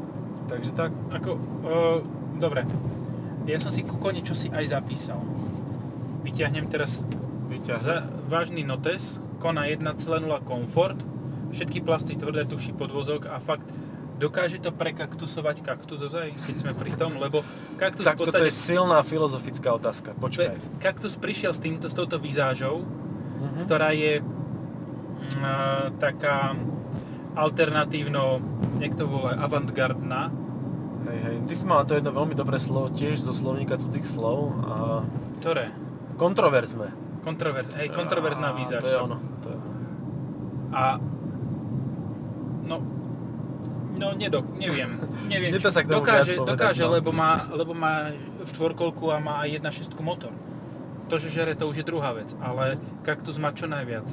takže 0.52 0.76
tak. 0.76 0.92
Ako, 1.08 1.40
uh, 1.40 2.00
dobre. 2.36 2.68
Ja 3.48 3.64
som 3.64 3.72
si 3.72 3.88
ku 3.88 3.96
koni 3.96 4.28
čo 4.28 4.36
si 4.36 4.52
aj 4.52 4.76
zapísal. 4.76 5.24
Vyťahnem 6.28 6.68
teraz 6.68 7.08
Vyťahni. 7.48 7.80
za, 7.80 8.04
vážny 8.28 8.68
notes, 8.68 9.24
Kona 9.40 9.66
1.0 9.66 9.88
komfort, 10.44 11.00
všetky 11.50 11.80
plasty 11.80 12.14
tvrdé 12.14 12.44
tuší 12.44 12.72
podvozok 12.72 13.26
a 13.26 13.40
fakt 13.40 13.66
dokáže 14.16 14.60
to 14.60 14.70
prekaktusovať 14.70 15.64
kaktus 15.64 16.04
ozaj, 16.04 16.36
keď 16.44 16.56
sme 16.58 16.72
pri 16.74 16.92
tom, 16.92 17.16
lebo 17.16 17.40
kaktus 17.76 18.04
Tak 18.04 18.20
v 18.20 18.28
podstate... 18.28 18.46
je 18.46 18.54
silná 18.54 19.00
filozofická 19.00 19.72
otázka, 19.72 20.12
počkaj. 20.14 20.60
Kaktus 20.78 21.16
prišiel 21.16 21.50
s, 21.50 21.60
týmto, 21.60 21.88
s 21.88 21.96
touto 21.96 22.20
výzážou, 22.20 22.84
Mhm. 23.40 23.64
ktorá 23.64 23.90
je 23.90 24.20
a, 25.40 25.52
taká 25.96 26.52
alternatívno, 27.34 28.44
nech 28.76 28.92
to 28.94 29.08
volá, 29.08 29.40
avantgardná. 29.40 30.28
Hej, 31.06 31.20
hej. 31.22 31.36
Ty 31.48 31.54
si 31.56 31.64
mal 31.64 31.82
to 31.84 31.96
jedno 31.96 32.12
veľmi 32.12 32.36
dobré 32.36 32.60
slovo 32.60 32.92
tiež 32.92 33.16
zo 33.18 33.32
slovníka 33.32 33.80
cudzích 33.80 34.04
slov 34.04 34.52
a 34.60 34.76
Ktoré? 35.40 35.72
kontroverzné. 36.18 36.92
Kontroverz, 37.30 37.72
hej, 37.78 37.88
kontroverzná 37.94 38.50
A, 38.50 38.58
výzáž. 38.58 38.82
To 38.82 38.90
je 38.90 38.98
ono. 38.98 39.18
To 39.46 39.48
je 39.54 39.58
ono. 39.62 39.70
A 40.74 40.84
no, 42.66 42.76
no 44.02 44.08
nedok, 44.18 44.46
neviem, 44.58 44.98
neviem. 45.30 45.54
Nedá 45.54 45.70
sa 45.70 45.86
k 45.86 45.94
tomu 45.94 46.02
dokáže, 46.02 46.42
povedať, 46.42 46.50
dokáže 46.58 46.84
no. 46.86 46.94
lebo, 46.98 47.10
má, 47.14 47.46
lebo 47.54 47.74
má 47.78 48.10
štvorkolku 48.50 49.14
a 49.14 49.22
má 49.22 49.46
aj 49.46 49.62
1.6 49.62 49.94
motor. 50.02 50.34
To, 51.10 51.18
že 51.18 51.30
žere, 51.30 51.54
to 51.54 51.70
už 51.70 51.82
je 51.82 51.86
druhá 51.86 52.14
vec, 52.18 52.34
ale 52.42 52.82
kaktus 53.06 53.38
má 53.38 53.54
čo 53.54 53.66
najviac. 53.70 54.10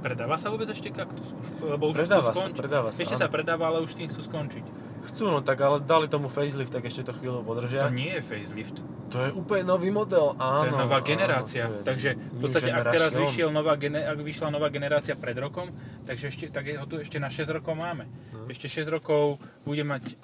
Predáva 0.00 0.40
sa 0.40 0.48
vôbec 0.48 0.68
ešte 0.72 0.88
kaktus? 0.88 1.36
Už, 1.36 1.46
lebo 1.64 1.92
už 1.92 2.04
Predáva 2.04 2.32
chcú 2.32 2.48
sa, 2.48 2.56
predáva 2.56 2.88
sa, 2.92 2.98
Ešte 3.04 3.16
áno. 3.16 3.22
sa 3.24 3.28
predáva, 3.28 3.64
ale 3.68 3.84
už 3.84 3.92
tým 3.92 4.08
chcú 4.08 4.24
skončiť. 4.24 4.64
Chcú, 5.00 5.32
no 5.32 5.40
tak 5.40 5.60
ale 5.64 5.80
dali 5.80 6.06
tomu 6.06 6.28
facelift, 6.28 6.68
tak 6.68 6.84
ešte 6.84 7.08
to 7.08 7.12
chvíľu 7.16 7.40
podržia. 7.40 7.88
To 7.88 7.94
nie 7.94 8.20
je 8.20 8.22
facelift. 8.22 8.76
To 9.10 9.16
je 9.26 9.30
úplne 9.32 9.64
nový 9.64 9.88
model, 9.88 10.36
áno. 10.36 10.60
To 10.60 10.66
je 10.68 10.76
nová 10.76 10.98
áno, 11.00 11.08
generácia. 11.08 11.64
to 11.66 11.72
je 11.72 11.86
takže 11.88 12.10
v 12.14 12.38
podstate, 12.38 12.68
ak 12.70 12.86
teraz 12.92 13.12
vyšiel 13.16 13.48
nová, 13.50 13.74
ak 13.80 14.18
vyšla 14.20 14.48
nová 14.52 14.68
generácia 14.68 15.16
pred 15.16 15.34
rokom, 15.40 15.72
takže 16.04 16.30
ešte, 16.30 16.52
tak 16.52 16.68
ho 16.68 16.86
tu 16.86 17.00
ešte 17.00 17.16
na 17.16 17.32
6 17.32 17.48
rokov 17.56 17.74
máme. 17.74 18.06
No. 18.30 18.46
Ešte 18.46 18.68
6 18.68 18.86
rokov 18.92 19.40
bude 19.64 19.82
mať 19.82 20.14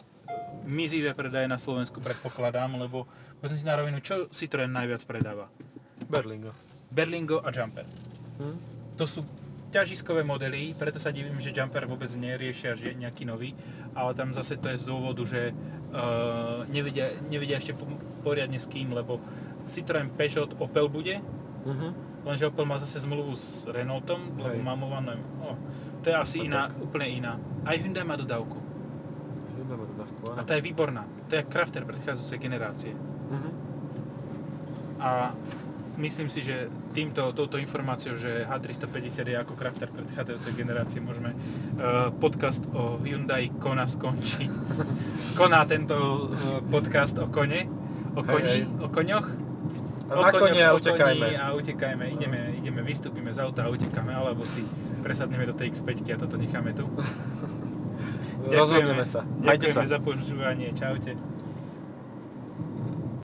mizivé 0.67 1.15
predaje 1.15 1.47
na 1.47 1.57
Slovensku, 1.57 2.03
predpokladám, 2.03 2.75
lebo 2.77 3.07
povedzme 3.41 3.59
si 3.59 3.67
na 3.67 3.79
rovinu, 3.79 4.03
čo 4.03 4.27
Citroen 4.35 4.75
najviac 4.75 5.03
predáva? 5.07 5.47
Berlingo. 6.07 6.53
Berlingo 6.91 7.43
a 7.43 7.51
Jumper. 7.51 7.87
Hm? 8.39 8.57
To 8.99 9.05
sú 9.07 9.21
ťažiskové 9.69 10.23
modely, 10.23 10.73
preto 10.73 10.97
sa 10.97 11.09
divím, 11.09 11.37
že 11.37 11.51
Jumper 11.51 11.85
vôbec 11.85 12.09
neriešia 12.11 12.73
že 12.73 12.93
nejaký 12.93 13.25
nový, 13.25 13.53
ale 13.93 14.13
tam 14.13 14.31
zase 14.31 14.55
to 14.55 14.69
je 14.69 14.79
z 14.79 14.85
dôvodu, 14.85 15.23
že 15.23 15.51
uh, 15.51 16.63
nevedia, 16.67 17.11
nevedia 17.25 17.57
ešte 17.57 17.73
po- 17.73 17.89
poriadne 18.23 18.57
s 18.57 18.65
kým, 18.65 18.91
lebo 18.91 19.19
Citroen 19.65 20.09
Peugeot 20.09 20.55
Opel 20.57 20.87
bude, 20.87 21.19
Mhm. 21.63 21.89
lenže 22.23 22.47
Opel 22.47 22.63
má 22.63 22.77
zase 22.77 22.99
zmluvu 23.01 23.35
s 23.35 23.67
Renaultom, 23.67 24.37
lebo 24.37 24.57
má 24.61 24.73
mované, 24.73 25.15
oh, 25.41 25.59
to 25.99 26.09
je 26.09 26.17
asi 26.17 26.39
No 26.39 26.45
iná, 26.47 26.63
tak. 26.65 26.79
úplne 26.81 27.07
iná. 27.09 27.33
Aj 27.63 27.75
Hyundai 27.75 28.03
má 28.03 28.15
dodávku 28.15 28.55
Hyundai 29.53 29.75
má 29.75 29.85
dodávku, 29.85 30.23
áno. 30.27 30.37
a 30.37 30.43
tá 30.43 30.55
je 30.55 30.63
výborná. 30.63 31.03
To 31.27 31.33
je 31.33 31.43
Crafter 31.43 31.83
predchádzajúcej 31.83 32.39
generácie. 32.39 32.95
Mhm. 33.27 33.51
A 34.97 35.35
myslím 35.97 36.29
si, 36.29 36.45
že 36.45 36.69
týmto, 36.93 37.33
touto 37.33 37.57
informáciou, 37.57 38.17
že 38.17 38.45
H350 38.45 39.33
je 39.33 39.37
ako 39.37 39.53
Crafter 39.57 39.89
predchádzajúcej 39.89 40.53
generácie, 40.53 41.01
môžeme 41.01 41.33
uh, 41.33 42.13
podcast 42.17 42.65
o 42.77 43.01
Hyundai 43.01 43.49
Kona 43.57 43.89
skončiť. 43.89 44.51
Skoná 45.33 45.65
tento 45.65 45.97
uh, 45.97 46.61
podcast 46.69 47.17
o 47.21 47.29
kone, 47.33 47.69
o 48.17 48.21
Hej, 48.21 48.29
koni, 48.29 48.53
hej. 48.53 48.63
o 48.81 48.87
koňoch. 48.93 49.29
A 50.07 50.13
na 50.15 50.31
kone 50.31 50.61
a 50.63 50.71
o 50.71 50.79
utekajme. 50.79 51.29
A 51.35 51.47
utekajme, 51.57 52.05
ideme, 52.15 52.41
ideme, 52.63 52.81
vystúpime 52.85 53.35
z 53.35 53.43
auta 53.43 53.67
a 53.67 53.73
utekáme, 53.73 54.15
alebo 54.15 54.47
si 54.47 54.63
presadneme 55.03 55.49
do 55.49 55.55
tej 55.57 55.75
X5 55.75 56.15
a 56.15 56.17
toto 56.21 56.39
necháme 56.39 56.77
tu. 56.77 56.87
Rozhodneme 58.47 59.03
sa. 59.03 59.27
Majte 59.43 59.67
Ďakujeme 59.67 59.87
sa. 59.89 59.95
za 59.97 59.99
počúvanie, 59.99 60.71
čaute. 60.77 61.36